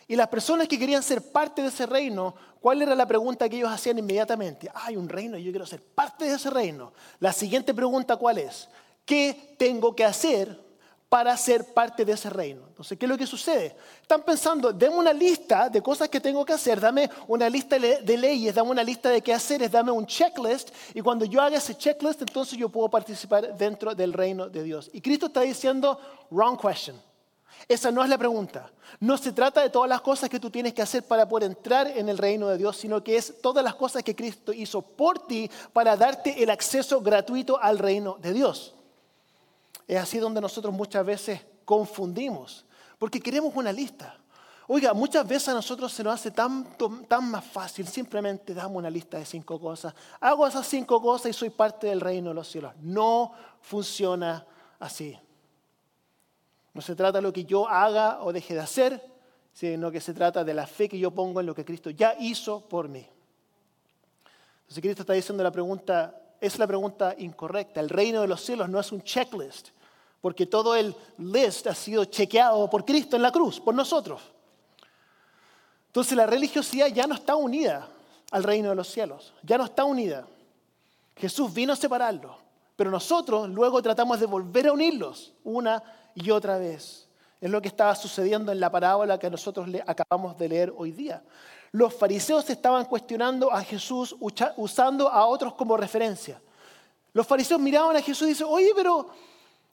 Y 0.07 0.15
las 0.15 0.29
personas 0.29 0.67
que 0.67 0.79
querían 0.79 1.03
ser 1.03 1.21
parte 1.21 1.61
de 1.61 1.67
ese 1.67 1.85
reino, 1.85 2.33
¿cuál 2.61 2.81
era 2.81 2.95
la 2.95 3.05
pregunta 3.05 3.49
que 3.49 3.57
ellos 3.57 3.69
hacían 3.69 3.99
inmediatamente? 3.99 4.71
Hay 4.73 4.95
un 4.95 5.09
reino 5.09 5.37
y 5.37 5.43
yo 5.43 5.51
quiero 5.51 5.65
ser 5.65 5.83
parte 5.83 6.25
de 6.25 6.35
ese 6.35 6.49
reino. 6.49 6.93
La 7.19 7.33
siguiente 7.33 7.73
pregunta, 7.73 8.15
¿cuál 8.15 8.37
es? 8.37 8.69
¿Qué 9.03 9.55
tengo 9.57 9.93
que 9.93 10.05
hacer 10.05 10.65
para 11.09 11.35
ser 11.35 11.73
parte 11.73 12.05
de 12.05 12.13
ese 12.13 12.29
reino? 12.29 12.61
Entonces, 12.69 12.97
¿qué 12.97 13.05
es 13.05 13.09
lo 13.09 13.17
que 13.17 13.27
sucede? 13.27 13.75
Están 14.01 14.23
pensando, 14.23 14.71
dame 14.71 14.95
una 14.95 15.11
lista 15.11 15.67
de 15.67 15.81
cosas 15.81 16.07
que 16.07 16.21
tengo 16.21 16.45
que 16.45 16.53
hacer, 16.53 16.79
dame 16.79 17.09
una 17.27 17.49
lista 17.49 17.77
de 17.77 18.17
leyes, 18.17 18.55
dame 18.55 18.69
una 18.71 18.83
lista 18.83 19.09
de 19.09 19.21
qué 19.21 19.33
hacer, 19.33 19.69
dame 19.69 19.91
un 19.91 20.05
checklist, 20.05 20.69
y 20.93 21.01
cuando 21.01 21.25
yo 21.25 21.41
haga 21.41 21.57
ese 21.57 21.75
checklist, 21.75 22.21
entonces 22.21 22.57
yo 22.57 22.69
puedo 22.69 22.87
participar 22.87 23.57
dentro 23.57 23.93
del 23.93 24.13
reino 24.13 24.47
de 24.47 24.63
Dios. 24.63 24.89
Y 24.93 25.01
Cristo 25.01 25.25
está 25.25 25.41
diciendo, 25.41 25.99
wrong 26.31 26.57
question. 26.57 26.95
Esa 27.67 27.91
no 27.91 28.03
es 28.03 28.09
la 28.09 28.17
pregunta. 28.17 28.71
No 28.99 29.17
se 29.17 29.31
trata 29.31 29.61
de 29.61 29.69
todas 29.69 29.89
las 29.89 30.01
cosas 30.01 30.29
que 30.29 30.39
tú 30.39 30.49
tienes 30.49 30.73
que 30.73 30.81
hacer 30.81 31.03
para 31.03 31.27
poder 31.27 31.51
entrar 31.51 31.87
en 31.87 32.07
el 32.09 32.17
reino 32.17 32.47
de 32.47 32.57
Dios, 32.57 32.77
sino 32.77 33.03
que 33.03 33.17
es 33.17 33.41
todas 33.41 33.63
las 33.63 33.75
cosas 33.75 34.03
que 34.03 34.15
Cristo 34.15 34.53
hizo 34.53 34.81
por 34.81 35.27
ti 35.27 35.49
para 35.73 35.97
darte 35.97 36.41
el 36.41 36.49
acceso 36.49 37.01
gratuito 37.01 37.61
al 37.61 37.77
reino 37.77 38.17
de 38.21 38.33
Dios. 38.33 38.73
Es 39.87 39.97
así 39.97 40.17
donde 40.17 40.41
nosotros 40.41 40.73
muchas 40.73 41.05
veces 41.05 41.41
confundimos, 41.65 42.65
porque 42.97 43.19
queremos 43.19 43.53
una 43.55 43.71
lista. 43.71 44.17
Oiga, 44.69 44.93
muchas 44.93 45.25
veces 45.25 45.49
a 45.49 45.53
nosotros 45.53 45.93
se 45.93 46.03
nos 46.03 46.15
hace 46.15 46.31
tan, 46.31 46.67
tan 47.07 47.31
más 47.31 47.45
fácil, 47.45 47.87
simplemente 47.87 48.53
damos 48.53 48.77
una 48.77 48.89
lista 48.89 49.17
de 49.17 49.25
cinco 49.25 49.59
cosas. 49.59 49.93
Hago 50.19 50.45
esas 50.45 50.67
cinco 50.67 51.01
cosas 51.01 51.29
y 51.29 51.33
soy 51.33 51.49
parte 51.49 51.87
del 51.87 52.01
reino 52.01 52.29
de 52.29 52.35
los 52.35 52.49
cielos. 52.49 52.73
No 52.81 53.31
funciona 53.61 54.45
así. 54.79 55.17
No 56.77 56.83
se 56.83 56.95
trata 56.95 57.17
de 57.17 57.23
lo 57.23 57.33
que 57.33 57.43
yo 57.43 57.67
haga 57.67 58.19
o 58.21 58.31
deje 58.31 58.53
de 58.53 58.59
hacer, 58.59 59.01
sino 59.51 59.89
que 59.89 59.99
se 59.99 60.13
trata 60.13 60.43
de 60.43 60.53
la 60.53 60.67
fe 60.67 60.87
que 60.87 60.99
yo 60.99 61.09
pongo 61.09 61.39
en 61.39 61.47
lo 61.47 61.55
que 61.55 61.65
Cristo 61.65 61.89
ya 61.89 62.13
hizo 62.19 62.61
por 62.69 62.87
mí. 62.87 63.03
Entonces 64.59 64.81
Cristo 64.83 65.01
está 65.01 65.13
diciendo 65.13 65.43
la 65.43 65.49
pregunta, 65.49 66.21
es 66.39 66.59
la 66.59 66.67
pregunta 66.67 67.15
incorrecta. 67.17 67.79
El 67.79 67.89
reino 67.89 68.21
de 68.21 68.27
los 68.27 68.41
cielos 68.41 68.69
no 68.69 68.79
es 68.79 68.91
un 68.91 69.01
checklist, 69.01 69.69
porque 70.21 70.45
todo 70.45 70.75
el 70.75 70.95
list 71.17 71.65
ha 71.65 71.73
sido 71.73 72.05
chequeado 72.05 72.69
por 72.69 72.85
Cristo 72.85 73.15
en 73.15 73.23
la 73.23 73.31
cruz, 73.31 73.59
por 73.59 73.73
nosotros. 73.73 74.21
Entonces 75.87 76.15
la 76.15 76.27
religiosidad 76.27 76.89
ya 76.89 77.07
no 77.07 77.15
está 77.15 77.35
unida 77.35 77.87
al 78.29 78.43
reino 78.43 78.69
de 78.69 78.75
los 78.75 78.87
cielos, 78.87 79.33
ya 79.41 79.57
no 79.57 79.65
está 79.65 79.83
unida. 79.83 80.27
Jesús 81.15 81.51
vino 81.51 81.73
a 81.73 81.75
separarlo, 81.75 82.37
pero 82.75 82.91
nosotros 82.91 83.49
luego 83.49 83.81
tratamos 83.81 84.19
de 84.19 84.27
volver 84.27 84.67
a 84.67 84.73
unirlos 84.73 85.33
una 85.43 85.81
y 86.17 86.31
otra 86.31 86.57
vez. 86.57 87.07
Es 87.39 87.49
lo 87.51 87.61
que 87.61 87.67
estaba 87.67 87.93
sucediendo 87.95 88.51
en 88.51 88.59
la 88.59 88.71
parábola 88.71 89.19
que 89.19 89.29
nosotros 89.29 89.67
le 89.67 89.83
acabamos 89.85 90.37
de 90.39 90.49
leer 90.49 90.73
hoy 90.75 90.91
día. 90.91 91.21
Los 91.71 91.93
fariseos 91.93 92.49
estaban 92.49 92.85
cuestionando 92.85 93.51
a 93.51 93.61
Jesús 93.61 94.15
usando 94.55 95.09
a 95.09 95.27
otros 95.27 95.53
como 95.53 95.77
referencia. 95.77 96.41
Los 97.13 97.27
fariseos 97.27 97.61
miraban 97.61 97.95
a 97.95 98.01
Jesús 98.01 98.27
y 98.27 98.29
dicen, 98.29 98.47
oye, 98.49 98.71
pero, 98.75 99.09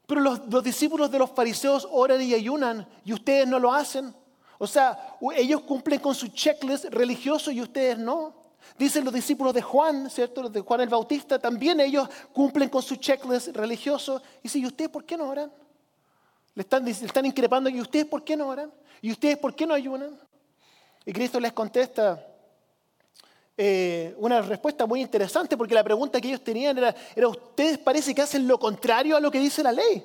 pero 0.06 0.20
los, 0.20 0.46
los 0.50 0.62
discípulos 0.62 1.10
de 1.10 1.18
los 1.18 1.30
fariseos 1.30 1.88
oran 1.90 2.20
y 2.20 2.34
ayunan 2.34 2.86
y 3.04 3.14
ustedes 3.14 3.46
no 3.46 3.58
lo 3.58 3.72
hacen. 3.72 4.14
O 4.58 4.66
sea, 4.66 5.16
ellos 5.34 5.62
cumplen 5.62 6.00
con 6.00 6.14
su 6.14 6.28
checklist 6.28 6.86
religioso 6.86 7.50
y 7.50 7.62
ustedes 7.62 7.98
no. 7.98 8.34
Dicen 8.78 9.04
los 9.04 9.14
discípulos 9.14 9.54
de 9.54 9.62
Juan, 9.62 10.10
¿cierto? 10.10 10.42
Los 10.42 10.52
de 10.52 10.60
Juan 10.60 10.82
el 10.82 10.88
Bautista, 10.88 11.38
también 11.38 11.80
ellos 11.80 12.08
cumplen 12.34 12.68
con 12.68 12.82
su 12.82 12.96
checklist 12.96 13.48
religioso. 13.48 14.20
Y 14.42 14.48
si 14.50 14.60
¿y 14.60 14.66
ustedes 14.66 14.90
por 14.90 15.04
qué 15.04 15.16
no 15.16 15.28
oran? 15.28 15.50
Le 16.54 16.62
están, 16.62 16.86
están 16.86 17.26
increpando, 17.26 17.68
¿y 17.68 17.80
ustedes 17.80 18.06
por 18.06 18.22
qué 18.22 18.36
no 18.36 18.48
oran? 18.48 18.72
¿Y 19.00 19.10
ustedes 19.10 19.36
por 19.38 19.54
qué 19.54 19.66
no 19.66 19.74
ayunan? 19.74 20.18
Y 21.04 21.12
Cristo 21.12 21.38
les 21.40 21.52
contesta 21.52 22.24
eh, 23.56 24.14
una 24.18 24.40
respuesta 24.42 24.86
muy 24.86 25.00
interesante, 25.00 25.56
porque 25.56 25.74
la 25.74 25.84
pregunta 25.84 26.20
que 26.20 26.28
ellos 26.28 26.42
tenían 26.42 26.78
era, 26.78 26.94
¿ustedes 27.28 27.78
parece 27.78 28.14
que 28.14 28.22
hacen 28.22 28.48
lo 28.48 28.58
contrario 28.58 29.16
a 29.16 29.20
lo 29.20 29.30
que 29.30 29.38
dice 29.38 29.62
la 29.62 29.72
ley? 29.72 30.04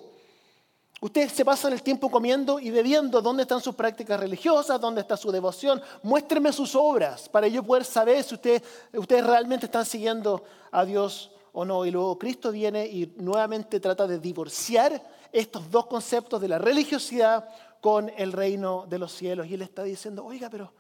Ustedes 1.01 1.31
se 1.31 1.45
pasan 1.45 1.71
el 1.71 1.81
tiempo 1.81 2.12
comiendo 2.12 2.59
y 2.59 2.71
bebiendo. 2.71 3.21
¿Dónde 3.21 3.43
están 3.43 3.62
sus 3.62 3.73
prácticas 3.73 4.19
religiosas? 4.19 4.81
¿Dónde 4.81 4.99
está 5.01 5.15
su 5.15 5.31
devoción? 5.31 5.81
Muéstrenme 6.03 6.51
sus 6.51 6.75
obras 6.75 7.29
para 7.29 7.47
yo 7.47 7.63
poder 7.63 7.85
saber 7.85 8.21
si 8.23 8.35
ustedes, 8.35 8.63
ustedes 8.93 9.25
realmente 9.25 9.67
están 9.67 9.85
siguiendo 9.85 10.43
a 10.71 10.83
Dios 10.83 11.31
o 11.53 11.63
no. 11.63 11.85
Y 11.85 11.91
luego 11.91 12.19
Cristo 12.19 12.51
viene 12.51 12.85
y 12.85 13.13
nuevamente 13.15 13.79
trata 13.79 14.07
de 14.07 14.19
divorciar 14.19 15.01
estos 15.31 15.69
dos 15.69 15.85
conceptos 15.85 16.41
de 16.41 16.47
la 16.47 16.57
religiosidad 16.57 17.47
con 17.81 18.11
el 18.17 18.31
reino 18.31 18.85
de 18.87 18.99
los 18.99 19.13
cielos. 19.13 19.47
Y 19.47 19.53
él 19.53 19.61
está 19.61 19.83
diciendo, 19.83 20.25
oiga, 20.25 20.49
pero 20.49 20.71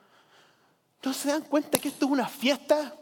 ¿no 1.03 1.13
se 1.13 1.29
dan 1.29 1.43
cuenta 1.43 1.77
que 1.79 1.89
esto 1.89 2.05
es 2.05 2.11
una 2.11 2.27
fiesta? 2.27 2.93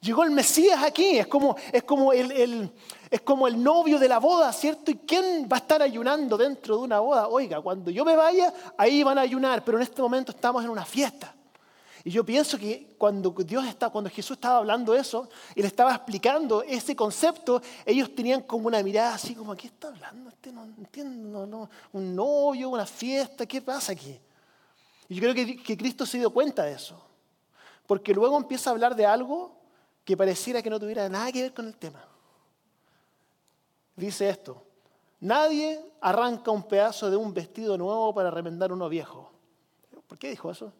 Llegó 0.00 0.24
el 0.24 0.30
Mesías 0.30 0.82
aquí, 0.82 1.18
es 1.18 1.26
como, 1.26 1.56
es 1.72 1.82
como 1.82 2.12
el, 2.12 2.70
es 3.10 3.20
como 3.22 3.46
el 3.46 3.62
novio 3.62 3.98
de 3.98 4.08
la 4.08 4.18
boda, 4.18 4.52
¿cierto? 4.52 4.90
¿Y 4.90 4.96
quién 4.98 5.48
va 5.50 5.56
a 5.56 5.60
estar 5.60 5.82
ayunando 5.82 6.36
dentro 6.36 6.76
de 6.76 6.82
una 6.82 7.00
boda? 7.00 7.28
Oiga, 7.28 7.60
cuando 7.60 7.90
yo 7.90 8.04
me 8.04 8.14
vaya, 8.14 8.52
ahí 8.76 9.02
van 9.02 9.18
a 9.18 9.22
ayunar, 9.22 9.64
pero 9.64 9.78
en 9.78 9.82
este 9.82 10.02
momento 10.02 10.32
estamos 10.32 10.64
en 10.64 10.70
una 10.70 10.84
fiesta. 10.84 11.35
Y 12.06 12.12
yo 12.12 12.24
pienso 12.24 12.56
que 12.56 12.94
cuando, 12.96 13.30
Dios 13.30 13.66
está, 13.66 13.90
cuando 13.90 14.08
Jesús 14.08 14.36
estaba 14.36 14.58
hablando 14.58 14.94
eso 14.94 15.28
y 15.56 15.60
le 15.60 15.66
estaba 15.66 15.92
explicando 15.92 16.62
ese 16.62 16.94
concepto, 16.94 17.60
ellos 17.84 18.14
tenían 18.14 18.42
como 18.42 18.68
una 18.68 18.80
mirada 18.80 19.14
así 19.14 19.34
como, 19.34 19.56
¿qué 19.56 19.66
está 19.66 19.88
hablando? 19.88 20.30
Este 20.30 20.52
no 20.52 20.62
entiendo, 20.62 21.44
no, 21.48 21.68
un 21.92 22.14
novio, 22.14 22.68
una 22.68 22.86
fiesta, 22.86 23.44
¿qué 23.44 23.60
pasa 23.60 23.90
aquí? 23.90 24.20
Y 25.08 25.16
yo 25.16 25.20
creo 25.20 25.34
que, 25.34 25.60
que 25.60 25.76
Cristo 25.76 26.06
se 26.06 26.18
dio 26.18 26.30
cuenta 26.30 26.62
de 26.62 26.74
eso. 26.74 26.96
Porque 27.88 28.14
luego 28.14 28.36
empieza 28.36 28.70
a 28.70 28.74
hablar 28.74 28.94
de 28.94 29.04
algo 29.04 29.56
que 30.04 30.16
pareciera 30.16 30.62
que 30.62 30.70
no 30.70 30.78
tuviera 30.78 31.08
nada 31.08 31.32
que 31.32 31.42
ver 31.42 31.54
con 31.54 31.66
el 31.66 31.76
tema. 31.76 32.06
Dice 33.96 34.28
esto, 34.28 34.62
nadie 35.18 35.84
arranca 36.00 36.52
un 36.52 36.62
pedazo 36.68 37.10
de 37.10 37.16
un 37.16 37.34
vestido 37.34 37.76
nuevo 37.76 38.14
para 38.14 38.30
remendar 38.30 38.72
uno 38.72 38.88
viejo. 38.88 39.28
¿Por 40.06 40.16
qué 40.16 40.30
dijo 40.30 40.52
eso? 40.52 40.72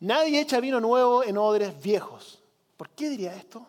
Nadie 0.00 0.40
echa 0.40 0.60
vino 0.60 0.80
nuevo 0.80 1.24
en 1.24 1.38
odres 1.38 1.80
viejos. 1.82 2.42
¿Por 2.76 2.90
qué 2.90 3.08
diría 3.08 3.34
esto? 3.34 3.66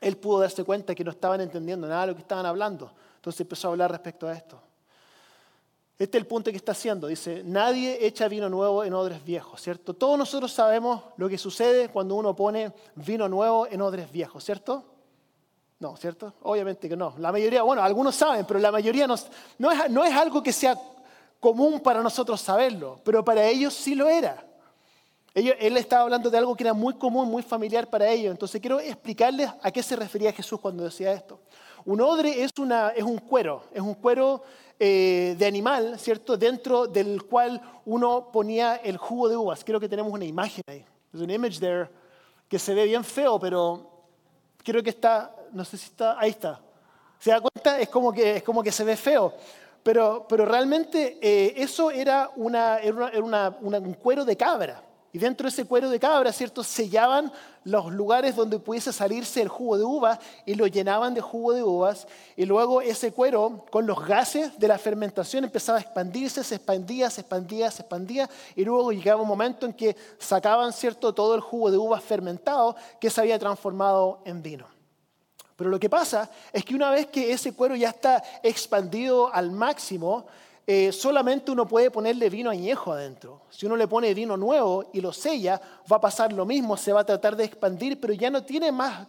Él 0.00 0.16
pudo 0.16 0.40
darse 0.40 0.64
cuenta 0.64 0.94
que 0.94 1.04
no 1.04 1.10
estaban 1.10 1.40
entendiendo 1.40 1.86
nada 1.86 2.02
de 2.02 2.06
lo 2.08 2.14
que 2.14 2.22
estaban 2.22 2.46
hablando. 2.46 2.92
Entonces 3.16 3.40
empezó 3.40 3.68
a 3.68 3.70
hablar 3.72 3.90
respecto 3.90 4.26
a 4.26 4.32
esto. 4.32 4.60
Este 5.98 6.18
es 6.18 6.22
el 6.22 6.26
punto 6.26 6.50
que 6.50 6.56
está 6.56 6.72
haciendo. 6.72 7.06
Dice, 7.06 7.42
nadie 7.44 8.06
echa 8.06 8.28
vino 8.28 8.48
nuevo 8.50 8.84
en 8.84 8.92
odres 8.92 9.24
viejos, 9.24 9.62
¿cierto? 9.62 9.94
Todos 9.94 10.18
nosotros 10.18 10.52
sabemos 10.52 11.02
lo 11.16 11.28
que 11.28 11.38
sucede 11.38 11.88
cuando 11.88 12.14
uno 12.16 12.36
pone 12.36 12.72
vino 12.96 13.28
nuevo 13.28 13.66
en 13.66 13.80
odres 13.80 14.12
viejos, 14.12 14.44
¿cierto? 14.44 14.84
No, 15.78 15.96
¿cierto? 15.96 16.34
Obviamente 16.42 16.88
que 16.88 16.96
no. 16.96 17.14
La 17.18 17.32
mayoría, 17.32 17.62
bueno, 17.62 17.82
algunos 17.82 18.14
saben, 18.14 18.44
pero 18.46 18.60
la 18.60 18.70
mayoría 18.70 19.06
no, 19.06 19.14
no, 19.58 19.72
es, 19.72 19.90
no 19.90 20.04
es 20.04 20.14
algo 20.14 20.42
que 20.42 20.52
sea 20.52 20.78
común 21.40 21.80
para 21.80 22.02
nosotros 22.02 22.40
saberlo, 22.40 23.00
pero 23.02 23.24
para 23.24 23.46
ellos 23.46 23.72
sí 23.72 23.94
lo 23.94 24.08
era. 24.08 24.44
Él 25.36 25.76
estaba 25.76 26.02
hablando 26.02 26.30
de 26.30 26.38
algo 26.38 26.56
que 26.56 26.64
era 26.64 26.72
muy 26.72 26.94
común, 26.94 27.28
muy 27.28 27.42
familiar 27.42 27.88
para 27.88 28.08
ellos. 28.08 28.30
Entonces 28.30 28.58
quiero 28.58 28.80
explicarles 28.80 29.50
a 29.62 29.70
qué 29.70 29.82
se 29.82 29.94
refería 29.94 30.32
Jesús 30.32 30.58
cuando 30.58 30.84
decía 30.84 31.12
esto. 31.12 31.40
Un 31.84 32.00
odre 32.00 32.42
es, 32.42 32.50
un 32.58 33.18
cuero, 33.18 33.64
es 33.72 33.82
un 33.82 33.94
cuero 33.94 34.42
eh, 34.80 35.36
de 35.38 35.46
animal, 35.46 35.98
¿cierto? 35.98 36.36
Dentro 36.36 36.86
del 36.86 37.22
cual 37.24 37.60
uno 37.84 38.32
ponía 38.32 38.76
el 38.76 38.96
jugo 38.96 39.28
de 39.28 39.36
uvas. 39.36 39.62
Creo 39.62 39.78
que 39.78 39.88
tenemos 39.88 40.10
una 40.10 40.24
imagen 40.24 40.62
ahí. 40.68 40.84
There's 41.12 41.22
an 41.22 41.30
image 41.30 41.60
there 41.60 41.88
que 42.48 42.58
se 42.58 42.74
ve 42.74 42.86
bien 42.86 43.04
feo, 43.04 43.38
pero 43.38 43.90
creo 44.64 44.82
que 44.82 44.90
está, 44.90 45.36
no 45.52 45.64
sé 45.64 45.76
si 45.76 45.86
está, 45.86 46.18
ahí 46.18 46.30
está. 46.30 46.60
¿Se 47.18 47.30
da 47.30 47.40
cuenta? 47.40 47.78
Es 47.78 47.88
como 47.88 48.10
que, 48.10 48.36
es 48.36 48.42
como 48.42 48.62
que 48.62 48.72
se 48.72 48.84
ve 48.84 48.96
feo. 48.96 49.34
Pero, 49.82 50.26
pero 50.28 50.46
realmente 50.46 51.18
eh, 51.20 51.54
eso 51.56 51.90
era 51.90 52.30
un 52.34 53.94
cuero 54.02 54.24
de 54.24 54.36
cabra. 54.36 54.82
Y 55.16 55.18
dentro 55.18 55.44
de 55.44 55.48
ese 55.48 55.64
cuero 55.64 55.88
de 55.88 55.98
cabra, 55.98 56.30
¿cierto? 56.30 56.62
Sellaban 56.62 57.32
los 57.64 57.90
lugares 57.90 58.36
donde 58.36 58.58
pudiese 58.58 58.92
salirse 58.92 59.40
el 59.40 59.48
jugo 59.48 59.78
de 59.78 59.84
uva 59.84 60.20
y 60.44 60.56
lo 60.56 60.66
llenaban 60.66 61.14
de 61.14 61.22
jugo 61.22 61.54
de 61.54 61.62
uvas. 61.62 62.06
Y 62.36 62.44
luego 62.44 62.82
ese 62.82 63.12
cuero, 63.12 63.64
con 63.70 63.86
los 63.86 64.04
gases 64.04 64.58
de 64.58 64.68
la 64.68 64.76
fermentación, 64.76 65.44
empezaba 65.44 65.78
a 65.78 65.80
expandirse, 65.80 66.44
se 66.44 66.56
expandía, 66.56 67.08
se 67.08 67.22
expandía, 67.22 67.70
se 67.70 67.80
expandía. 67.80 68.28
Y 68.54 68.66
luego 68.66 68.92
llegaba 68.92 69.22
un 69.22 69.28
momento 69.28 69.64
en 69.64 69.72
que 69.72 69.96
sacaban, 70.18 70.70
¿cierto? 70.74 71.14
Todo 71.14 71.34
el 71.34 71.40
jugo 71.40 71.70
de 71.70 71.78
uvas 71.78 72.04
fermentado 72.04 72.76
que 73.00 73.08
se 73.08 73.18
había 73.18 73.38
transformado 73.38 74.20
en 74.26 74.42
vino. 74.42 74.66
Pero 75.56 75.70
lo 75.70 75.80
que 75.80 75.88
pasa 75.88 76.28
es 76.52 76.62
que 76.62 76.74
una 76.74 76.90
vez 76.90 77.06
que 77.06 77.32
ese 77.32 77.54
cuero 77.54 77.74
ya 77.74 77.88
está 77.88 78.22
expandido 78.42 79.32
al 79.32 79.50
máximo, 79.50 80.26
eh, 80.66 80.90
solamente 80.90 81.52
uno 81.52 81.66
puede 81.66 81.90
ponerle 81.90 82.28
vino 82.28 82.50
añejo 82.50 82.92
adentro. 82.92 83.42
Si 83.50 83.66
uno 83.66 83.76
le 83.76 83.86
pone 83.86 84.12
vino 84.14 84.36
nuevo 84.36 84.90
y 84.92 85.00
lo 85.00 85.12
sella, 85.12 85.60
va 85.90 85.96
a 85.96 86.00
pasar 86.00 86.32
lo 86.32 86.44
mismo, 86.44 86.76
se 86.76 86.92
va 86.92 87.00
a 87.00 87.06
tratar 87.06 87.36
de 87.36 87.44
expandir, 87.44 88.00
pero 88.00 88.12
ya 88.12 88.30
no 88.30 88.42
tiene 88.42 88.72
más 88.72 89.06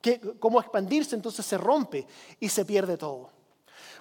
que, 0.00 0.20
cómo 0.40 0.60
expandirse, 0.60 1.14
entonces 1.14 1.46
se 1.46 1.56
rompe 1.56 2.06
y 2.40 2.48
se 2.48 2.64
pierde 2.64 2.96
todo. 2.96 3.30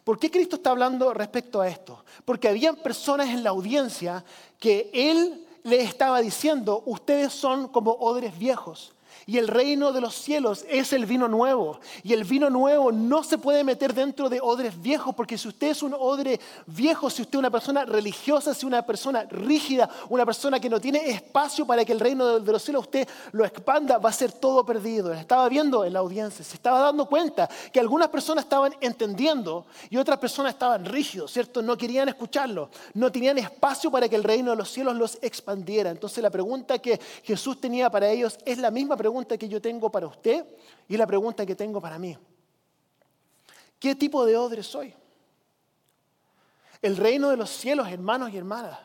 ¿Por 0.04 0.18
qué 0.18 0.32
Cristo 0.32 0.56
está 0.56 0.72
hablando 0.72 1.14
respecto 1.14 1.62
a 1.62 1.68
esto? 1.68 2.04
Porque 2.26 2.48
habían 2.48 2.78
personas 2.78 3.30
en 3.30 3.44
la 3.44 3.52
audiencia 3.52 4.24
que 4.58 4.90
Él 4.94 5.46
les 5.64 5.88
estaba 5.88 6.20
diciendo, 6.22 6.82
ustedes 6.86 7.32
son 7.34 7.68
como 7.68 7.92
odres 7.92 8.38
viejos. 8.38 8.94
Y 9.26 9.38
el 9.38 9.48
reino 9.48 9.92
de 9.92 10.02
los 10.02 10.16
cielos 10.16 10.66
es 10.70 10.94
el 10.94 11.06
vino 11.06 11.28
nuevo. 11.28 11.80
Y 12.04 12.14
el 12.14 12.24
vino 12.24 12.50
nuevo 12.50 12.92
no 12.92 13.24
se 13.24 13.38
puede 13.38 13.64
meter 13.64 13.94
dentro 13.94 14.30
de 14.30 14.40
odres 14.42 14.82
viejos, 14.82 15.14
porque 15.16 15.38
si 15.38 15.48
usted 15.48 15.68
es 15.68 15.84
un 15.84 15.94
odre 15.94 16.40
viejo, 16.66 17.10
si 17.10 17.22
usted 17.22 17.36
es 17.36 17.40
una 17.40 17.52
persona 17.52 17.86
religiosa, 17.86 18.54
si 18.54 18.66
una 18.66 18.86
persona 18.86 19.24
rígida, 19.30 19.90
una 20.10 20.26
persona 20.26 20.60
que 20.60 20.70
no 20.70 20.80
tiene 20.80 21.10
espacio 21.10 21.66
para 21.66 21.86
que 21.86 21.92
el 21.92 22.00
reino 22.00 22.40
de 22.40 22.52
los 22.52 22.64
cielos 22.64 22.84
usted 22.84 23.08
lo 23.32 23.46
expanda, 23.46 23.98
va 23.98 24.10
a 24.10 24.14
ser 24.14 24.32
todo 24.32 24.66
perdido. 24.66 25.14
Estaba 25.14 25.48
viendo 25.50 25.86
en 25.86 25.94
la 25.94 26.00
audiencia, 26.00 26.44
se 26.44 26.56
estaba 26.56 26.80
dando 26.80 27.06
cuenta 27.06 27.50
que 27.72 27.80
algunas 27.80 28.10
personas 28.10 28.46
estaban 28.46 28.74
entendiendo 28.82 29.66
y 29.90 29.98
otras 29.98 30.20
personas 30.20 30.54
estaban 30.54 30.86
rígidos, 30.86 31.32
¿cierto? 31.32 31.62
No 31.62 31.78
querían 31.78 32.10
escucharlo, 32.10 32.70
no 32.94 33.12
tenían 33.12 33.38
espacio 33.38 33.92
para 33.92 34.08
que 34.10 34.16
el 34.16 34.24
reino 34.24 34.52
de 34.52 34.58
los 34.58 34.70
cielos 34.70 34.96
los 34.96 35.18
expandiera. 35.22 35.90
Entonces 35.90 36.24
la 36.24 36.30
pregunta 36.30 36.80
que 36.80 37.00
Jesús 37.24 37.60
tenía 37.60 37.90
para 37.90 38.10
ellos 38.10 38.38
es 38.46 38.58
la 38.58 38.72
misma 38.72 38.98
pregunta 39.00 39.38
que 39.38 39.48
yo 39.48 39.62
tengo 39.62 39.90
para 39.90 40.08
usted 40.08 40.46
y 40.90 40.98
la 40.98 41.08
pregunta 41.08 41.46
que 41.46 41.56
tengo 41.56 41.80
para 41.80 41.98
mí. 41.98 42.18
¿Qué 43.80 43.96
tipo 43.96 44.26
de 44.26 44.36
odre 44.36 44.62
soy? 44.62 44.94
El 46.82 46.98
reino 46.98 47.30
de 47.30 47.38
los 47.38 47.50
cielos, 47.50 47.88
hermanos 47.88 48.30
y 48.32 48.38
hermanas, 48.38 48.78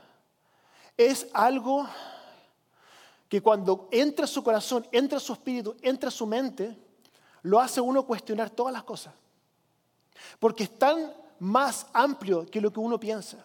es 0.97 1.27
algo 1.33 1.89
que 3.29 3.43
cuando 3.43 3.89
entra 3.91 4.29
su 4.29 4.45
corazón, 4.45 4.87
entra 4.93 5.19
su 5.19 5.33
espíritu, 5.33 5.75
entra 5.83 6.13
su 6.13 6.27
mente, 6.27 6.79
lo 7.43 7.59
hace 7.59 7.81
uno 7.81 8.07
cuestionar 8.07 8.51
todas 8.51 8.73
las 8.73 8.85
cosas. 8.85 9.13
Porque 10.39 10.63
es 10.63 10.79
tan 10.79 11.13
más 11.41 11.89
amplio 11.93 12.47
que 12.47 12.61
lo 12.61 12.73
que 12.73 12.79
uno 12.79 13.01
piensa. 13.01 13.45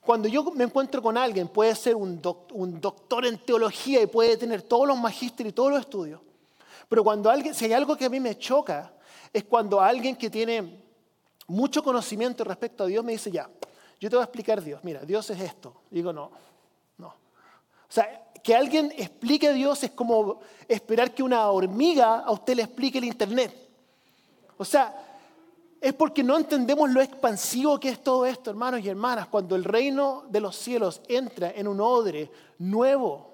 Cuando 0.00 0.28
yo 0.28 0.44
me 0.52 0.64
encuentro 0.64 1.02
con 1.02 1.16
alguien, 1.16 1.48
puede 1.48 1.74
ser 1.74 1.94
un, 1.96 2.20
doctor 2.20 3.26
en 3.26 3.38
teología 3.38 4.02
y 4.02 4.06
puede 4.06 4.36
tener 4.36 4.62
todos 4.62 4.86
los 4.86 4.98
magísteres 4.98 5.50
y 5.50 5.54
todos 5.54 5.72
los 5.72 5.80
estudios, 5.80 6.20
pero 6.88 7.04
cuando 7.04 7.30
alguien, 7.30 7.54
si 7.54 7.66
hay 7.66 7.72
algo 7.72 7.96
que 7.96 8.06
a 8.06 8.08
mí 8.08 8.18
me 8.18 8.36
choca, 8.36 8.92
es 9.32 9.44
cuando 9.44 9.80
alguien 9.80 10.16
que 10.16 10.28
tiene 10.28 10.82
mucho 11.46 11.82
conocimiento 11.82 12.42
respecto 12.44 12.84
a 12.84 12.86
Dios 12.86 13.04
me 13.04 13.12
dice, 13.12 13.30
ya, 13.30 13.48
yo 14.00 14.08
te 14.08 14.16
voy 14.16 14.22
a 14.22 14.24
explicar 14.24 14.62
Dios, 14.62 14.80
mira, 14.82 15.00
Dios 15.00 15.28
es 15.30 15.40
esto. 15.40 15.82
digo, 15.90 16.12
no, 16.12 16.30
no. 16.98 17.08
O 17.08 17.12
sea, 17.92 18.28
que 18.42 18.54
alguien 18.54 18.92
explique 18.96 19.48
a 19.48 19.52
Dios 19.52 19.82
es 19.84 19.90
como 19.90 20.40
esperar 20.66 21.14
que 21.14 21.22
una 21.22 21.48
hormiga 21.50 22.20
a 22.20 22.30
usted 22.32 22.56
le 22.56 22.62
explique 22.62 22.98
el 22.98 23.04
Internet. 23.04 23.54
O 24.56 24.64
sea, 24.64 25.09
es 25.80 25.94
porque 25.94 26.22
no 26.22 26.36
entendemos 26.36 26.90
lo 26.90 27.00
expansivo 27.00 27.80
que 27.80 27.88
es 27.88 28.04
todo 28.04 28.26
esto, 28.26 28.50
hermanos 28.50 28.80
y 28.80 28.88
hermanas. 28.88 29.28
Cuando 29.28 29.56
el 29.56 29.64
reino 29.64 30.24
de 30.28 30.40
los 30.40 30.54
cielos 30.56 31.00
entra 31.08 31.50
en 31.50 31.66
un 31.66 31.80
odre 31.80 32.30
nuevo, 32.58 33.30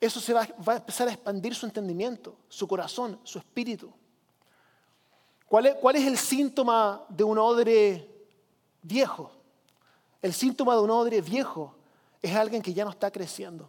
eso 0.00 0.20
se 0.20 0.32
va, 0.32 0.42
a 0.42 0.76
empezar 0.76 1.08
a 1.08 1.12
expandir 1.12 1.54
su 1.54 1.66
entendimiento, 1.66 2.36
su 2.48 2.68
corazón, 2.68 3.18
su 3.24 3.38
espíritu. 3.38 3.92
¿Cuál 5.48 5.66
es, 5.66 5.74
¿Cuál 5.74 5.96
es 5.96 6.06
el 6.06 6.16
síntoma 6.16 7.04
de 7.08 7.24
un 7.24 7.38
odre 7.38 8.08
viejo? 8.80 9.32
El 10.20 10.32
síntoma 10.32 10.74
de 10.74 10.82
un 10.82 10.90
odre 10.90 11.20
viejo 11.20 11.74
es 12.20 12.34
alguien 12.34 12.62
que 12.62 12.72
ya 12.72 12.84
no 12.84 12.90
está 12.90 13.10
creciendo, 13.10 13.68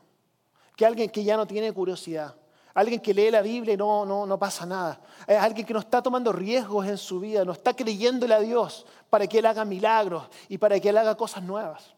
que 0.76 0.86
alguien 0.86 1.10
que 1.10 1.24
ya 1.24 1.36
no 1.36 1.48
tiene 1.48 1.74
curiosidad, 1.74 2.36
Alguien 2.74 3.00
que 3.00 3.14
lee 3.14 3.30
la 3.30 3.42
Biblia 3.42 3.76
y 3.76 3.78
no, 3.78 4.06
no, 4.06 4.26
no 4.26 4.40
pasa 4.40 4.66
nada. 4.66 5.00
Es 5.28 5.38
alguien 5.38 5.66
que 5.66 5.74
no 5.74 5.80
está 5.80 6.02
tomando 6.02 6.32
riesgos 6.32 6.88
en 6.88 6.98
su 6.98 7.20
vida, 7.20 7.46
no 7.46 7.52
está 7.52 7.76
creyéndole 7.76 8.34
a 8.34 8.40
Dios 8.40 8.86
para 9.10 9.28
que 9.28 9.40
Él 9.40 9.46
haga 9.46 9.64
milagros 9.64 10.28
y 10.50 10.58
para 10.58 10.80
que 10.80 10.90
Él 10.90 10.98
haga 10.98 11.16
cosas 11.16 11.44
nuevas. 11.44 11.94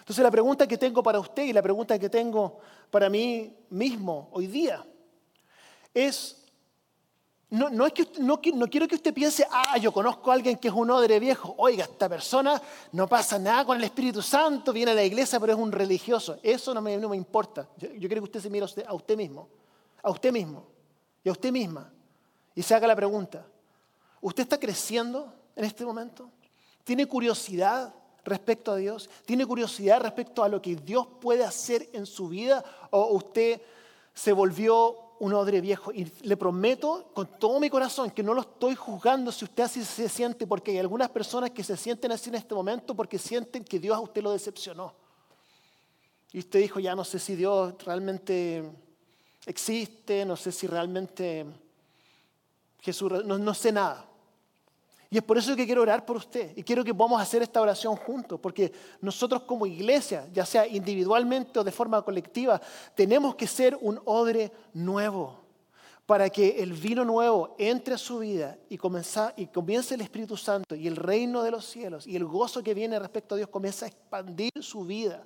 Entonces 0.00 0.22
la 0.22 0.30
pregunta 0.30 0.66
que 0.66 0.78
tengo 0.78 1.02
para 1.02 1.18
usted 1.18 1.44
y 1.44 1.52
la 1.52 1.62
pregunta 1.62 1.98
que 1.98 2.08
tengo 2.08 2.58
para 2.90 3.08
mí 3.08 3.56
mismo 3.70 4.28
hoy 4.32 4.46
día 4.46 4.84
es, 5.92 6.45
no, 7.50 7.86
es 7.86 7.92
que, 7.92 8.08
no, 8.18 8.40
quiero 8.40 8.88
que 8.88 8.96
usted 8.96 9.14
piense, 9.14 9.46
ah, 9.48 9.78
yo 9.78 9.92
conozco 9.92 10.30
a 10.30 10.34
alguien 10.34 10.58
que 10.58 10.66
es 10.66 10.74
un 10.74 10.90
odre 10.90 11.20
viejo. 11.20 11.54
Oiga, 11.58 11.84
esta 11.84 12.08
persona 12.08 12.60
no 12.90 13.06
pasa 13.06 13.38
nada 13.38 13.64
con 13.64 13.76
el 13.76 13.84
Espíritu 13.84 14.20
Santo, 14.20 14.72
viene 14.72 14.90
a 14.90 14.94
la 14.94 15.04
iglesia, 15.04 15.38
pero 15.38 15.52
es 15.52 15.58
un 15.58 15.70
religioso. 15.70 16.38
Eso 16.42 16.74
no 16.74 16.80
me, 16.80 16.96
no 16.96 17.08
me 17.08 17.16
importa. 17.16 17.68
Yo, 17.76 17.88
quiero 17.90 18.16
que 18.16 18.24
usted 18.24 18.40
se 18.40 18.50
mire 18.50 18.62
a 18.62 18.66
usted, 18.66 18.84
a 18.84 18.94
usted 18.94 19.16
mismo, 19.16 19.48
a 20.02 20.10
usted 20.10 20.32
mismo 20.32 20.66
y 21.22 21.28
a 21.28 21.32
usted 21.32 21.52
misma 21.52 21.92
y 22.52 22.62
se 22.62 22.74
haga 22.74 22.88
la 22.88 22.96
pregunta, 22.96 23.46
¿usted 24.20 24.42
está 24.42 24.58
creciendo 24.58 25.32
en 25.54 25.66
este 25.66 25.84
momento? 25.84 26.28
¿Tiene 26.82 27.06
curiosidad 27.06 27.94
respecto 28.24 28.72
a 28.72 28.76
Dios? 28.76 29.08
¿Tiene 29.24 29.46
curiosidad 29.46 30.00
respecto 30.00 30.42
a 30.42 30.48
lo 30.48 30.60
que 30.60 30.74
Dios 30.74 31.06
puede 31.20 31.44
hacer 31.44 31.88
en 31.92 32.06
su 32.06 32.28
vida? 32.28 32.64
¿O 32.90 33.14
usted 33.14 33.60
se 34.14 34.32
volvió 34.32 35.05
un 35.20 35.32
odre 35.32 35.60
viejo. 35.60 35.92
Y 35.92 36.10
le 36.22 36.36
prometo 36.36 37.10
con 37.14 37.38
todo 37.38 37.60
mi 37.60 37.70
corazón 37.70 38.10
que 38.10 38.22
no 38.22 38.34
lo 38.34 38.42
estoy 38.42 38.74
juzgando 38.74 39.32
si 39.32 39.44
usted 39.44 39.64
así 39.64 39.84
se 39.84 40.08
siente, 40.08 40.46
porque 40.46 40.72
hay 40.72 40.78
algunas 40.78 41.10
personas 41.10 41.50
que 41.50 41.64
se 41.64 41.76
sienten 41.76 42.12
así 42.12 42.28
en 42.28 42.36
este 42.36 42.54
momento 42.54 42.94
porque 42.94 43.18
sienten 43.18 43.64
que 43.64 43.78
Dios 43.78 43.96
a 43.96 44.00
usted 44.00 44.22
lo 44.22 44.32
decepcionó. 44.32 44.94
y 46.32 46.40
usted 46.40 46.60
dijo, 46.60 46.80
ya 46.80 46.94
no 46.94 47.04
sé 47.04 47.18
si 47.18 47.34
Dios 47.34 47.74
realmente 47.84 48.70
existe, 49.46 50.24
no 50.24 50.36
sé 50.36 50.52
si 50.52 50.66
realmente 50.66 51.46
Jesús, 52.80 53.24
no, 53.24 53.38
no 53.38 53.54
sé 53.54 53.72
nada. 53.72 54.06
Y 55.08 55.18
es 55.18 55.22
por 55.22 55.38
eso 55.38 55.54
que 55.54 55.66
quiero 55.66 55.82
orar 55.82 56.04
por 56.04 56.16
usted 56.16 56.52
y 56.56 56.62
quiero 56.62 56.82
que 56.82 56.92
podamos 56.92 57.20
hacer 57.20 57.42
esta 57.42 57.60
oración 57.60 57.94
juntos, 57.96 58.40
porque 58.40 58.72
nosotros 59.00 59.42
como 59.42 59.66
iglesia, 59.66 60.26
ya 60.32 60.44
sea 60.44 60.66
individualmente 60.66 61.58
o 61.60 61.64
de 61.64 61.70
forma 61.70 62.02
colectiva, 62.02 62.60
tenemos 62.94 63.36
que 63.36 63.46
ser 63.46 63.78
un 63.80 64.00
odre 64.04 64.50
nuevo 64.74 65.46
para 66.06 66.30
que 66.30 66.62
el 66.62 66.72
vino 66.72 67.04
nuevo 67.04 67.54
entre 67.58 67.94
a 67.94 67.98
su 67.98 68.20
vida 68.20 68.56
y, 68.68 68.78
comience 68.78 69.94
el 69.94 70.00
Espíritu 70.00 70.36
Santo 70.36 70.74
y 70.74 70.86
el 70.86 70.96
reino 70.96 71.42
de 71.42 71.50
los 71.50 71.66
cielos 71.66 72.06
y 72.06 72.14
el 72.14 72.24
gozo 72.24 72.62
que 72.62 72.74
viene 72.74 72.98
respecto 72.98 73.34
a 73.34 73.38
Dios 73.38 73.50
comience 73.50 73.84
a 73.84 73.88
expandir 73.88 74.52
su 74.60 74.84
vida. 74.84 75.24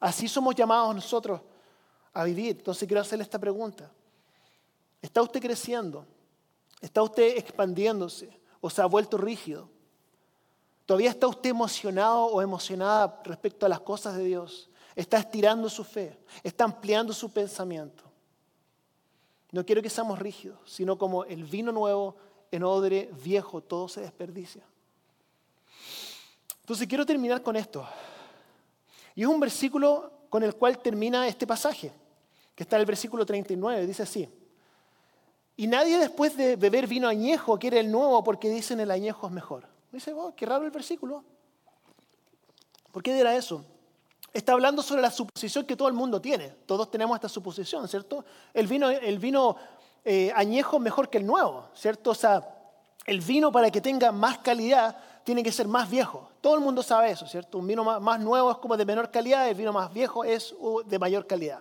Así 0.00 0.26
somos 0.26 0.54
llamados 0.54 0.94
nosotros 0.94 1.40
a 2.12 2.24
vivir. 2.24 2.56
Entonces 2.58 2.88
quiero 2.88 3.00
hacerle 3.00 3.22
esta 3.22 3.38
pregunta. 3.38 3.90
¿Está 5.00 5.22
usted 5.22 5.40
creciendo? 5.40 6.04
¿Está 6.80 7.02
usted 7.02 7.36
expandiéndose? 7.38 8.39
¿O 8.60 8.70
se 8.70 8.82
ha 8.82 8.86
vuelto 8.86 9.16
rígido? 9.16 9.68
¿Todavía 10.86 11.10
está 11.10 11.28
usted 11.28 11.50
emocionado 11.50 12.26
o 12.26 12.42
emocionada 12.42 13.20
respecto 13.24 13.64
a 13.64 13.68
las 13.68 13.80
cosas 13.80 14.16
de 14.16 14.24
Dios? 14.24 14.68
¿Está 14.96 15.18
estirando 15.18 15.68
su 15.68 15.84
fe? 15.84 16.18
¿Está 16.42 16.64
ampliando 16.64 17.12
su 17.12 17.32
pensamiento? 17.32 18.02
No 19.52 19.64
quiero 19.64 19.82
que 19.82 19.90
seamos 19.90 20.18
rígidos, 20.18 20.58
sino 20.66 20.98
como 20.98 21.24
el 21.24 21.44
vino 21.44 21.72
nuevo 21.72 22.16
en 22.50 22.64
odre 22.64 23.10
viejo, 23.22 23.60
todo 23.60 23.88
se 23.88 24.00
desperdicia. 24.00 24.64
Entonces 26.60 26.86
quiero 26.86 27.06
terminar 27.06 27.42
con 27.42 27.56
esto. 27.56 27.86
Y 29.14 29.22
es 29.22 29.28
un 29.28 29.40
versículo 29.40 30.12
con 30.28 30.42
el 30.42 30.54
cual 30.54 30.78
termina 30.78 31.26
este 31.26 31.46
pasaje, 31.46 31.92
que 32.54 32.62
está 32.62 32.76
en 32.76 32.80
el 32.80 32.86
versículo 32.86 33.26
39, 33.26 33.86
dice 33.86 34.02
así. 34.02 34.28
Y 35.60 35.66
nadie 35.66 35.98
después 35.98 36.38
de 36.38 36.56
beber 36.56 36.86
vino 36.86 37.06
añejo 37.06 37.58
quiere 37.58 37.80
el 37.80 37.92
nuevo 37.92 38.24
porque 38.24 38.48
dicen 38.48 38.80
el 38.80 38.90
añejo 38.90 39.26
es 39.26 39.32
mejor. 39.34 39.68
Dice, 39.92 40.10
oh, 40.14 40.34
qué 40.34 40.46
raro 40.46 40.64
el 40.64 40.70
versículo. 40.70 41.22
¿Por 42.90 43.02
qué 43.02 43.12
dirá 43.12 43.36
eso? 43.36 43.62
Está 44.32 44.54
hablando 44.54 44.80
sobre 44.80 45.02
la 45.02 45.10
suposición 45.10 45.66
que 45.66 45.76
todo 45.76 45.88
el 45.88 45.92
mundo 45.92 46.18
tiene. 46.18 46.48
Todos 46.64 46.90
tenemos 46.90 47.14
esta 47.14 47.28
suposición, 47.28 47.86
¿cierto? 47.88 48.24
El 48.54 48.68
vino, 48.68 48.88
el 48.88 49.18
vino 49.18 49.54
eh, 50.02 50.32
añejo 50.34 50.78
es 50.78 50.82
mejor 50.82 51.10
que 51.10 51.18
el 51.18 51.26
nuevo, 51.26 51.66
¿cierto? 51.74 52.12
O 52.12 52.14
sea, 52.14 52.42
el 53.04 53.20
vino 53.20 53.52
para 53.52 53.70
que 53.70 53.82
tenga 53.82 54.12
más 54.12 54.38
calidad 54.38 54.96
tiene 55.24 55.42
que 55.42 55.52
ser 55.52 55.68
más 55.68 55.90
viejo. 55.90 56.30
Todo 56.40 56.54
el 56.54 56.62
mundo 56.62 56.82
sabe 56.82 57.10
eso, 57.10 57.26
¿cierto? 57.26 57.58
Un 57.58 57.66
vino 57.66 57.84
más, 57.84 58.18
nuevo 58.18 58.50
es 58.50 58.56
como 58.56 58.78
de 58.78 58.86
menor 58.86 59.10
calidad, 59.10 59.46
el 59.46 59.56
vino 59.56 59.74
más 59.74 59.92
viejo 59.92 60.24
es 60.24 60.54
uh, 60.58 60.80
de 60.84 60.98
mayor 60.98 61.26
calidad. 61.26 61.60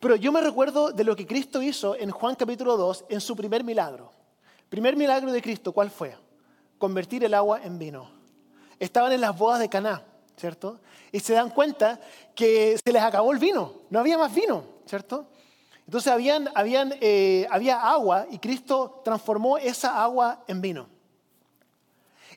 Pero 0.00 0.16
yo 0.16 0.32
me 0.32 0.40
recuerdo 0.40 0.92
de 0.92 1.04
lo 1.04 1.16
que 1.16 1.26
Cristo 1.26 1.62
hizo 1.62 1.96
en 1.96 2.10
Juan 2.10 2.34
capítulo 2.34 2.76
2 2.76 3.06
en 3.08 3.20
su 3.20 3.34
primer 3.36 3.64
milagro. 3.64 4.10
Primer 4.68 4.96
milagro 4.96 5.32
de 5.32 5.40
Cristo, 5.40 5.72
¿cuál 5.72 5.90
fue? 5.90 6.16
Convertir 6.78 7.24
el 7.24 7.34
agua 7.34 7.62
en 7.62 7.78
vino. 7.78 8.10
Estaban 8.78 9.12
en 9.12 9.20
las 9.20 9.36
bodas 9.36 9.60
de 9.60 9.68
Caná, 9.68 10.04
¿cierto? 10.36 10.80
Y 11.12 11.20
se 11.20 11.34
dan 11.34 11.50
cuenta 11.50 12.00
que 12.34 12.76
se 12.84 12.92
les 12.92 13.02
acabó 13.02 13.32
el 13.32 13.38
vino, 13.38 13.72
no 13.90 14.00
había 14.00 14.18
más 14.18 14.34
vino, 14.34 14.64
¿cierto? 14.84 15.28
Entonces 15.86 16.12
habían, 16.12 16.48
habían, 16.54 16.94
eh, 17.00 17.46
había 17.50 17.80
agua 17.80 18.26
y 18.30 18.38
Cristo 18.38 19.02
transformó 19.04 19.58
esa 19.58 20.02
agua 20.02 20.44
en 20.48 20.60
vino. 20.60 20.88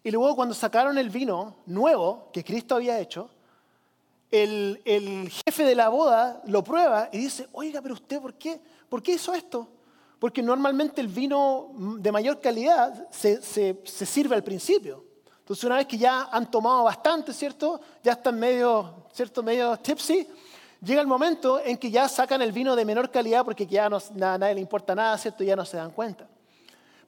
Y 0.04 0.12
luego 0.12 0.36
cuando 0.36 0.54
sacaron 0.54 0.98
el 0.98 1.10
vino 1.10 1.56
nuevo 1.65 2.30
que 2.32 2.43
Cristo 2.43 2.76
había 2.76 3.00
hecho, 3.00 3.30
el, 4.32 5.32
jefe 5.46 5.63
de 5.63 5.76
la 5.76 5.90
boda 5.90 6.42
lo 6.46 6.63
prueba 6.63 7.10
y 7.12 7.18
dice, 7.18 7.48
oiga, 7.54 7.82
pero 7.82 7.94
usted, 7.94 8.22
¿por 8.22 8.34
qué? 8.34 8.60
¿Por 8.90 9.02
qué 9.02 9.13
hizo 9.13 9.34
esto? 9.34 9.68
Porque 10.20 10.42
normalmente 10.42 11.00
el 11.02 11.08
vino 11.08 11.72
de 12.00 12.12
mayor 12.12 12.42
calidad 12.42 13.08
se, 13.12 13.42
sirve 13.86 14.36
al 14.36 14.44
principio. 14.44 15.06
Entonces 15.40 15.63
una 15.63 15.78
vez 15.78 15.88
que 15.88 15.98
ya 15.98 16.24
han 16.24 16.50
tomado 16.52 16.84
bastante, 16.84 17.34
¿cierto? 17.34 17.80
Ya 18.04 18.13
están 18.13 18.38
medio, 18.38 19.08
¿cierto? 19.13 19.42
Medio 19.44 19.78
tipsy. 19.78 20.28
Llega 20.84 21.02
el 21.02 21.08
momento 21.08 21.60
en 21.63 21.78
que 21.78 21.90
ya 21.90 22.10
sacan 22.10 22.42
el 22.42 22.52
vino 22.52 22.76
de 22.76 22.84
menor 22.84 23.10
calidad 23.10 23.46
porque 23.46 23.66
ya 23.66 23.90
no, 23.90 23.98
a 23.98 24.38
nadie 24.38 24.56
le 24.56 24.62
importa 24.62 24.94
nada, 24.94 25.18
¿cierto? 25.18 25.44
Ya 25.44 25.56
no 25.56 25.66
se 25.66 25.78
dan 25.78 25.92
cuenta. 25.92 26.28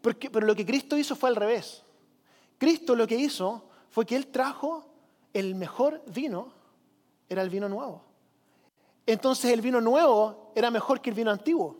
pero 0.02 0.48
lo 0.48 0.56
que 0.56 0.66
Cristo 0.66 0.98
hizo 0.98 1.16
fue 1.16 1.30
al 1.30 1.36
revés. 1.36 1.84
Cristo 2.58 2.96
lo 2.96 3.08
que 3.08 3.16
hizo 3.16 3.66
fue 3.90 4.06
que 4.06 4.16
Él 4.16 4.28
trajo 4.28 4.86
el 5.34 5.56
mejor 5.56 6.02
vino, 6.08 6.59
era 7.30 7.44
el 7.44 7.50
vino 7.50 7.70
nuevo. 7.70 8.02
Entonces 9.06 9.52
el 9.52 9.62
vino 9.62 9.80
nuevo 9.80 10.52
era 10.56 10.70
mejor 10.70 11.00
que 11.00 11.12
el 11.12 11.16
vino 11.16 11.32
antiguo. 11.32 11.78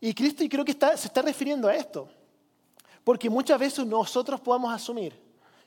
Y 0.00 0.14
Cristo 0.14 0.44
y 0.44 0.48
creo 0.48 0.64
que 0.64 0.72
se 0.72 1.06
está 1.06 1.22
refiriendo 1.22 1.68
a 1.68 1.74
esto. 1.74 2.08
Porque 3.04 3.30
muchas 3.30 3.58
veces 3.58 3.86
nosotros 3.86 4.40
podemos 4.40 4.72
asumir 4.72 5.20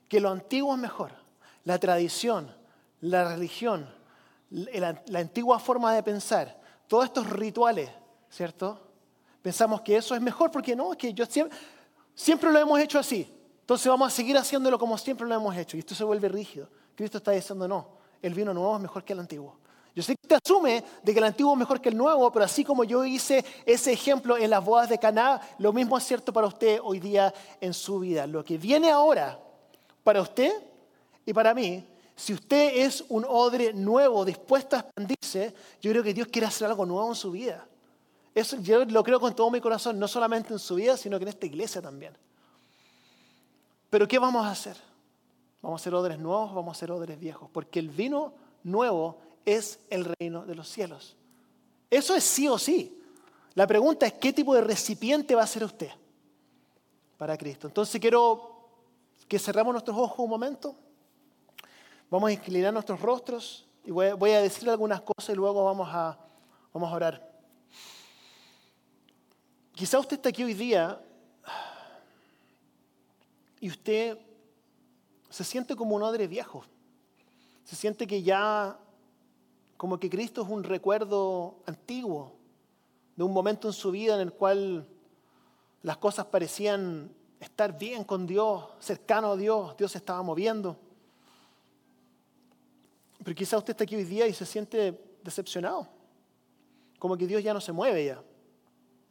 que 0.07 0.19
lo 0.19 0.29
antiguo 0.29 0.73
es 0.73 0.79
mejor. 0.79 1.11
La 1.63 1.77
tradición, 1.77 2.53
la 3.01 3.33
religión, 3.33 3.89
la, 4.49 5.01
antigua 5.15 5.59
forma 5.59 5.93
de 5.93 6.03
pensar, 6.03 6.59
todos 6.87 7.05
estos 7.05 7.29
rituales, 7.29 7.89
¿cierto? 8.29 8.79
Pensamos 9.41 9.81
que 9.81 9.95
eso 9.95 10.15
es 10.15 10.21
mejor 10.21 10.51
porque 10.51 10.75
no, 10.75 10.91
es 10.91 10.97
que 10.97 11.13
yo 11.13 11.25
siempre, 11.25 11.57
siempre 12.13 12.51
lo 12.51 12.59
hemos 12.59 12.79
hecho 12.79 12.99
así. 12.99 13.31
Entonces 13.61 13.87
vamos 13.87 14.11
a 14.11 14.15
seguir 14.15 14.37
haciéndolo 14.37 14.79
como 14.79 14.97
siempre 14.97 15.27
lo 15.27 15.35
hemos 15.35 15.55
hecho. 15.55 15.77
Y 15.77 15.81
esto 15.81 15.95
se 15.95 16.03
vuelve 16.03 16.27
rígido. 16.27 16.67
Cristo 16.95 17.19
está 17.19 17.31
diciendo, 17.31 17.67
no, 17.67 17.98
el 18.21 18.33
vino 18.33 18.53
nuevo 18.53 18.75
es 18.75 18.81
mejor 18.81 19.03
que 19.03 19.13
el 19.13 19.19
antiguo. 19.19 19.55
Yo 19.95 20.03
sé 20.03 20.15
que 20.15 20.21
usted 20.23 20.39
asume 20.43 20.83
de 21.03 21.13
que 21.13 21.19
el 21.19 21.25
antiguo 21.25 21.53
es 21.53 21.59
mejor 21.59 21.81
que 21.81 21.89
el 21.89 21.97
nuevo, 21.97 22.31
pero 22.31 22.45
así 22.45 22.63
como 22.63 22.83
yo 22.83 23.03
hice 23.03 23.43
ese 23.65 23.91
ejemplo 23.91 24.37
en 24.37 24.49
las 24.49 24.63
bodas 24.63 24.87
de 24.89 24.97
Caná, 24.97 25.41
lo 25.57 25.73
mismo 25.73 25.97
es 25.97 26.05
cierto 26.05 26.31
para 26.31 26.47
usted 26.47 26.79
hoy 26.83 26.99
día 26.99 27.33
en 27.59 27.73
su 27.73 27.99
vida. 27.99 28.27
Lo 28.27 28.43
que 28.43 28.57
viene 28.57 28.91
ahora 28.91 29.39
para 30.03 30.21
usted 30.21 30.51
y 31.25 31.33
para 31.33 31.53
mí, 31.53 31.85
si 32.15 32.33
usted 32.33 32.77
es 32.77 33.03
un 33.09 33.25
odre 33.27 33.73
nuevo, 33.73 34.23
dispuesto 34.23 34.75
a 34.75 34.79
expandirse, 34.79 35.53
yo 35.81 35.91
creo 35.91 36.03
que 36.03 36.13
Dios 36.13 36.27
quiere 36.27 36.47
hacer 36.47 36.67
algo 36.67 36.85
nuevo 36.85 37.09
en 37.09 37.15
su 37.15 37.31
vida. 37.31 37.67
Eso 38.33 38.57
yo 38.57 38.85
lo 38.85 39.03
creo 39.03 39.19
con 39.19 39.35
todo 39.35 39.49
mi 39.49 39.59
corazón, 39.59 39.99
no 39.99 40.07
solamente 40.07 40.53
en 40.53 40.59
su 40.59 40.75
vida, 40.75 40.95
sino 40.95 41.17
que 41.17 41.23
en 41.23 41.29
esta 41.29 41.45
iglesia 41.45 41.81
también. 41.81 42.15
Pero 43.89 44.07
¿qué 44.07 44.19
vamos 44.19 44.45
a 44.45 44.51
hacer? 44.51 44.88
¿Vamos 45.61 45.81
a 45.81 45.83
ser 45.83 45.93
odres 45.93 46.19
nuevos 46.19 46.53
vamos 46.53 46.77
a 46.77 46.79
ser 46.79 46.91
odres 46.91 47.19
viejos? 47.19 47.49
Porque 47.51 47.79
el 47.79 47.89
vino 47.89 48.33
nuevo 48.63 49.19
es 49.45 49.79
el 49.89 50.05
reino 50.05 50.45
de 50.45 50.55
los 50.55 50.67
cielos. 50.69 51.17
Eso 51.89 52.15
es 52.15 52.23
sí 52.23 52.47
o 52.47 52.57
sí. 52.57 52.95
La 53.55 53.67
pregunta 53.67 54.05
es 54.05 54.13
qué 54.13 54.31
tipo 54.31 54.53
de 54.53 54.61
recipiente 54.61 55.35
va 55.35 55.43
a 55.43 55.47
ser 55.47 55.63
usted 55.63 55.89
para 57.17 57.37
Cristo. 57.37 57.67
Entonces 57.67 57.99
quiero 57.99 58.69
que 59.27 59.39
cerramos 59.39 59.73
nuestros 59.73 59.97
ojos 59.97 60.19
un 60.19 60.29
momento. 60.29 60.75
Vamos 62.09 62.29
a 62.29 62.33
inclinar 62.33 62.73
nuestros 62.73 63.01
rostros 63.01 63.67
y 63.83 63.91
voy, 63.91 64.31
a 64.31 64.41
decir 64.41 64.69
algunas 64.69 65.01
cosas 65.01 65.29
y 65.29 65.35
luego 65.35 65.65
vamos 65.65 65.89
a, 65.91 66.17
vamos 66.73 66.91
a 66.91 66.95
orar. 66.95 67.29
Quizá 69.73 69.99
usted 69.99 70.17
está 70.17 70.29
aquí 70.29 70.43
hoy 70.43 70.53
día 70.53 71.01
y 73.59 73.69
usted 73.69 74.17
se 75.29 75.43
siente 75.43 75.75
como 75.75 75.95
un 75.95 76.03
odre 76.03 76.27
viejo. 76.27 76.63
Se 77.63 77.75
siente 77.75 78.07
que 78.07 78.23
ya, 78.23 78.79
como 79.77 79.99
que 79.99 80.09
Cristo 80.09 80.41
es 80.41 80.49
un 80.49 80.63
recuerdo 80.63 81.59
antiguo 81.65 82.33
de 83.15 83.23
un 83.23 83.33
momento 83.33 83.67
en 83.67 83.73
su 83.73 83.91
vida 83.91 84.15
en 84.15 84.21
el 84.21 84.33
cual 84.33 84.87
las 85.83 85.97
cosas 85.97 86.25
parecían 86.25 87.13
estar 87.39 87.77
bien 87.77 88.03
con 88.03 88.25
Dios, 88.25 88.65
cercano 88.79 89.31
a 89.31 89.37
Dios, 89.37 89.77
Dios 89.77 89.91
se 89.91 89.99
estaba 89.99 90.21
moviendo. 90.23 90.77
Pero 93.23 93.35
quizá 93.35 93.57
usted 93.57 93.71
está 93.71 93.83
aquí 93.83 93.95
hoy 93.95 94.03
día 94.03 94.27
y 94.27 94.33
se 94.33 94.45
siente 94.45 94.99
decepcionado, 95.23 95.87
como 96.97 97.17
que 97.17 97.27
Dios 97.27 97.43
ya 97.43 97.53
no 97.53 97.61
se 97.61 97.71
mueve 97.71 98.05
ya. 98.05 98.23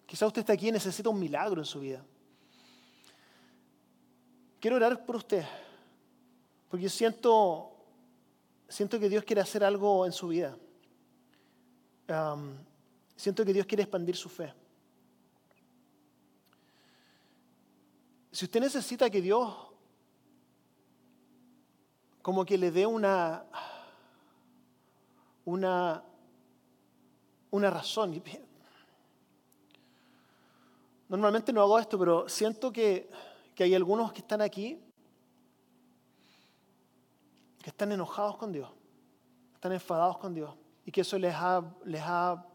Quizá 0.06 0.26
usted 0.26 0.40
está 0.40 0.54
aquí 0.54 0.68
y 0.68 0.72
necesita 0.72 1.10
un 1.10 1.18
milagro 1.18 1.60
en 1.60 1.66
su 1.66 1.80
vida. 1.80 2.04
Quiero 4.58 4.76
orar 4.76 5.04
por 5.04 5.16
usted, 5.16 5.44
porque 6.68 6.88
siento, 6.88 7.72
siento 8.68 8.98
que 8.98 9.08
Dios 9.08 9.24
quiere 9.24 9.40
hacer 9.40 9.64
algo 9.64 10.06
en 10.06 10.12
su 10.12 10.28
vida. 10.28 10.56
siento 13.16 13.44
que 13.44 13.52
Dios 13.52 13.66
quiere 13.66 13.82
expandir 13.82 14.16
su 14.16 14.28
fe. 14.28 14.52
Si 18.30 18.44
usted 18.44 18.60
necesita 18.60 19.10
que 19.10 19.20
Dios 19.20 19.54
como 22.22 22.44
que 22.44 22.58
le 22.58 22.70
dé 22.70 22.84
una, 22.84 23.44
una, 25.46 26.04
una 27.50 27.70
razón. 27.70 28.22
Normalmente 31.08 31.52
no 31.54 31.62
hago 31.62 31.78
esto, 31.78 31.98
pero 31.98 32.28
siento 32.28 32.70
que 32.70 33.08
que 33.58 33.64
hay 33.64 33.74
algunos 33.74 34.12
que 34.12 34.20
están 34.20 34.40
aquí 34.40 34.80
que 37.62 37.70
están 37.70 37.92
enojados 37.92 38.36
con 38.36 38.52
Dios, 38.52 38.70
están 39.54 39.72
enfadados 39.72 40.18
con 40.18 40.34
Dios. 40.34 40.54
y 40.84 40.90
que 40.90 41.02
eso 41.02 41.18
les 41.18 41.34
ha, 41.34 41.62
les 41.84 42.00
ha 42.02 42.46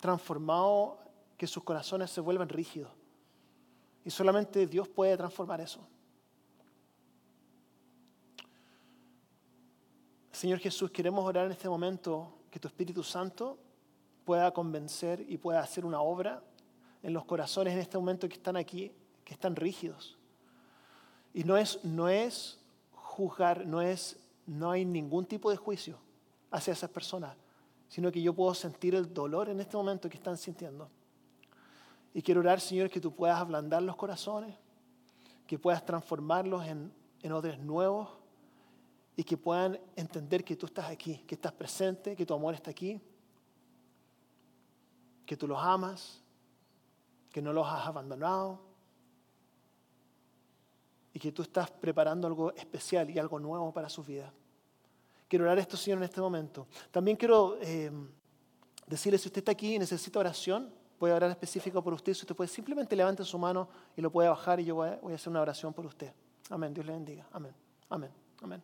transformado, 0.00 0.98
que 1.36 1.46
sus 1.46 1.62
corazones 1.62 2.10
se 2.10 2.20
vuelvan 2.20 2.48
rígidos. 2.48 2.90
Y 4.04 4.10
solamente 4.10 4.66
Dios 4.66 4.88
puede 4.88 5.16
transformar 5.16 5.60
eso. 5.60 5.86
Señor 10.32 10.58
Jesús, 10.58 10.90
queremos 10.90 11.24
orar 11.24 11.46
en 11.46 11.52
este 11.52 11.68
momento 11.68 12.32
que 12.50 12.58
tu 12.58 12.66
Espíritu 12.66 13.04
Santo 13.04 13.58
pueda 14.24 14.50
convencer 14.50 15.24
y 15.28 15.38
pueda 15.38 15.60
hacer 15.60 15.84
una 15.84 16.00
obra 16.00 16.42
en 17.02 17.12
los 17.12 17.24
corazones 17.24 17.74
en 17.74 17.80
este 17.80 17.98
momento 17.98 18.28
que 18.28 18.34
están 18.34 18.56
aquí, 18.56 18.92
que 19.24 19.34
están 19.34 19.54
rígidos. 19.54 20.18
Y 21.34 21.44
no 21.44 21.56
es, 21.56 21.84
no 21.84 22.08
es 22.08 22.58
juzgar, 22.92 23.66
no, 23.66 23.80
es, 23.80 24.18
no 24.46 24.70
hay 24.70 24.84
ningún 24.84 25.26
tipo 25.26 25.50
de 25.50 25.56
juicio 25.56 25.98
hacia 26.50 26.72
esas 26.72 26.90
personas, 26.90 27.36
sino 27.88 28.10
que 28.10 28.22
yo 28.22 28.34
puedo 28.34 28.54
sentir 28.54 28.94
el 28.94 29.12
dolor 29.12 29.48
en 29.48 29.60
este 29.60 29.76
momento 29.76 30.08
que 30.08 30.16
están 30.16 30.36
sintiendo. 30.36 30.88
Y 32.14 32.22
quiero 32.22 32.40
orar, 32.40 32.60
Señor, 32.60 32.90
que 32.90 33.00
tú 33.00 33.14
puedas 33.14 33.38
ablandar 33.38 33.82
los 33.82 33.96
corazones, 33.96 34.54
que 35.46 35.58
puedas 35.58 35.84
transformarlos 35.84 36.66
en, 36.66 36.92
en 37.22 37.32
odres 37.32 37.58
nuevos 37.58 38.08
y 39.16 39.24
que 39.24 39.36
puedan 39.36 39.78
entender 39.96 40.44
que 40.44 40.56
tú 40.56 40.66
estás 40.66 40.90
aquí, 40.90 41.18
que 41.26 41.34
estás 41.34 41.52
presente, 41.52 42.16
que 42.16 42.26
tu 42.26 42.34
amor 42.34 42.54
está 42.54 42.70
aquí, 42.70 43.00
que 45.24 45.36
tú 45.36 45.46
los 45.46 45.62
amas, 45.62 46.22
que 47.30 47.40
no 47.40 47.52
los 47.52 47.66
has 47.66 47.86
abandonado 47.86 48.71
y 51.12 51.18
que 51.18 51.32
tú 51.32 51.42
estás 51.42 51.70
preparando 51.70 52.26
algo 52.26 52.52
especial 52.54 53.10
y 53.10 53.18
algo 53.18 53.38
nuevo 53.38 53.72
para 53.72 53.88
su 53.88 54.02
vida. 54.02 54.32
Quiero 55.28 55.44
orar 55.44 55.58
esto, 55.58 55.76
Señor, 55.76 55.98
en 55.98 56.04
este 56.04 56.20
momento. 56.20 56.66
También 56.90 57.16
quiero 57.16 57.56
eh, 57.60 57.90
decirle, 58.86 59.18
si 59.18 59.28
usted 59.28 59.38
está 59.38 59.52
aquí 59.52 59.74
y 59.74 59.78
necesita 59.78 60.18
oración, 60.18 60.72
a 61.10 61.16
orar 61.16 61.30
específico 61.30 61.82
por 61.82 61.94
usted. 61.94 62.14
Si 62.14 62.20
usted 62.20 62.36
puede, 62.36 62.48
simplemente 62.48 62.94
levante 62.94 63.24
su 63.24 63.38
mano 63.38 63.68
y 63.96 64.00
lo 64.00 64.10
puede 64.10 64.28
bajar 64.28 64.60
y 64.60 64.64
yo 64.64 64.76
voy 64.76 64.88
a, 64.88 64.96
voy 64.96 65.12
a 65.12 65.16
hacer 65.16 65.30
una 65.30 65.40
oración 65.40 65.72
por 65.72 65.86
usted. 65.86 66.12
Amén. 66.50 66.72
Dios 66.72 66.86
le 66.86 66.92
bendiga. 66.92 67.26
Amén. 67.32 67.52
Amén. 67.88 68.10
Amén. 68.42 68.62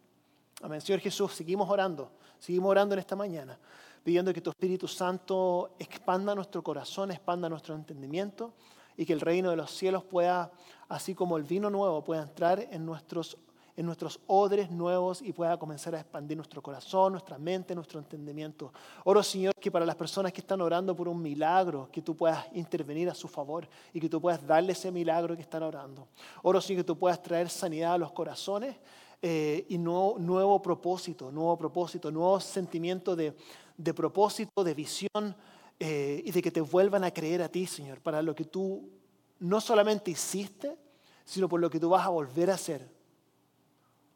Amén. 0.62 0.80
Señor 0.80 1.00
Jesús, 1.00 1.32
seguimos 1.32 1.68
orando, 1.68 2.10
seguimos 2.38 2.70
orando 2.70 2.94
en 2.94 2.98
esta 2.98 3.14
mañana, 3.14 3.58
pidiendo 4.02 4.32
que 4.32 4.40
tu 4.40 4.50
Espíritu 4.50 4.88
Santo 4.88 5.74
expanda 5.78 6.34
nuestro 6.34 6.62
corazón, 6.62 7.10
expanda 7.10 7.48
nuestro 7.48 7.74
entendimiento 7.74 8.54
y 8.96 9.06
que 9.06 9.12
el 9.12 9.20
reino 9.20 9.50
de 9.50 9.56
los 9.56 9.70
cielos 9.70 10.02
pueda, 10.02 10.50
así 10.88 11.14
como 11.14 11.36
el 11.36 11.44
vino 11.44 11.70
nuevo, 11.70 12.02
pueda 12.02 12.22
entrar 12.22 12.66
en 12.70 12.84
nuestros, 12.84 13.36
en 13.76 13.86
nuestros 13.86 14.20
odres 14.26 14.70
nuevos 14.70 15.22
y 15.22 15.32
pueda 15.32 15.58
comenzar 15.58 15.94
a 15.94 16.00
expandir 16.00 16.36
nuestro 16.36 16.62
corazón, 16.62 17.12
nuestra 17.12 17.38
mente, 17.38 17.74
nuestro 17.74 17.98
entendimiento. 18.00 18.72
Oro, 19.04 19.22
Señor, 19.22 19.54
que 19.54 19.70
para 19.70 19.84
las 19.84 19.96
personas 19.96 20.32
que 20.32 20.40
están 20.40 20.60
orando 20.60 20.96
por 20.96 21.08
un 21.08 21.20
milagro, 21.20 21.88
que 21.92 22.02
tú 22.02 22.16
puedas 22.16 22.46
intervenir 22.54 23.08
a 23.10 23.14
su 23.14 23.28
favor 23.28 23.68
y 23.92 24.00
que 24.00 24.08
tú 24.08 24.20
puedas 24.20 24.44
darle 24.46 24.72
ese 24.72 24.90
milagro 24.90 25.36
que 25.36 25.42
están 25.42 25.62
orando. 25.62 26.08
Oro, 26.42 26.60
Señor, 26.60 26.82
que 26.82 26.86
tú 26.86 26.98
puedas 26.98 27.22
traer 27.22 27.48
sanidad 27.50 27.94
a 27.94 27.98
los 27.98 28.12
corazones 28.12 28.76
eh, 29.20 29.66
y 29.68 29.78
nuevo, 29.78 30.62
propósito, 30.62 31.30
nuevo 31.30 31.58
propósito, 31.58 32.10
nuevo 32.10 32.40
sentimiento 32.40 33.14
de, 33.14 33.34
de 33.76 33.92
propósito, 33.92 34.64
de 34.64 34.74
visión 34.74 35.36
eh, 35.80 36.22
y 36.24 36.30
de 36.30 36.42
que 36.42 36.50
te 36.50 36.60
vuelvan 36.60 37.04
a 37.04 37.10
creer 37.12 37.42
a 37.42 37.48
ti, 37.48 37.66
Señor, 37.66 38.00
para 38.00 38.22
lo 38.22 38.34
que 38.34 38.44
tú 38.44 38.97
no 39.40 39.60
solamente 39.60 40.10
hiciste, 40.10 40.76
sino 41.24 41.48
por 41.48 41.60
lo 41.60 41.70
que 41.70 41.80
tú 41.80 41.90
vas 41.90 42.06
a 42.06 42.10
volver 42.10 42.50
a 42.50 42.54
hacer. 42.54 42.88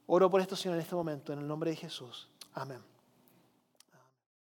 Oro 0.06 0.30
por 0.30 0.40
esto, 0.40 0.56
Señor, 0.56 0.76
en 0.76 0.82
este 0.82 0.94
momento, 0.94 1.32
en 1.32 1.38
el 1.38 1.46
nombre 1.46 1.70
de 1.70 1.76
Jesús. 1.76 2.28
Amén. 2.54 2.91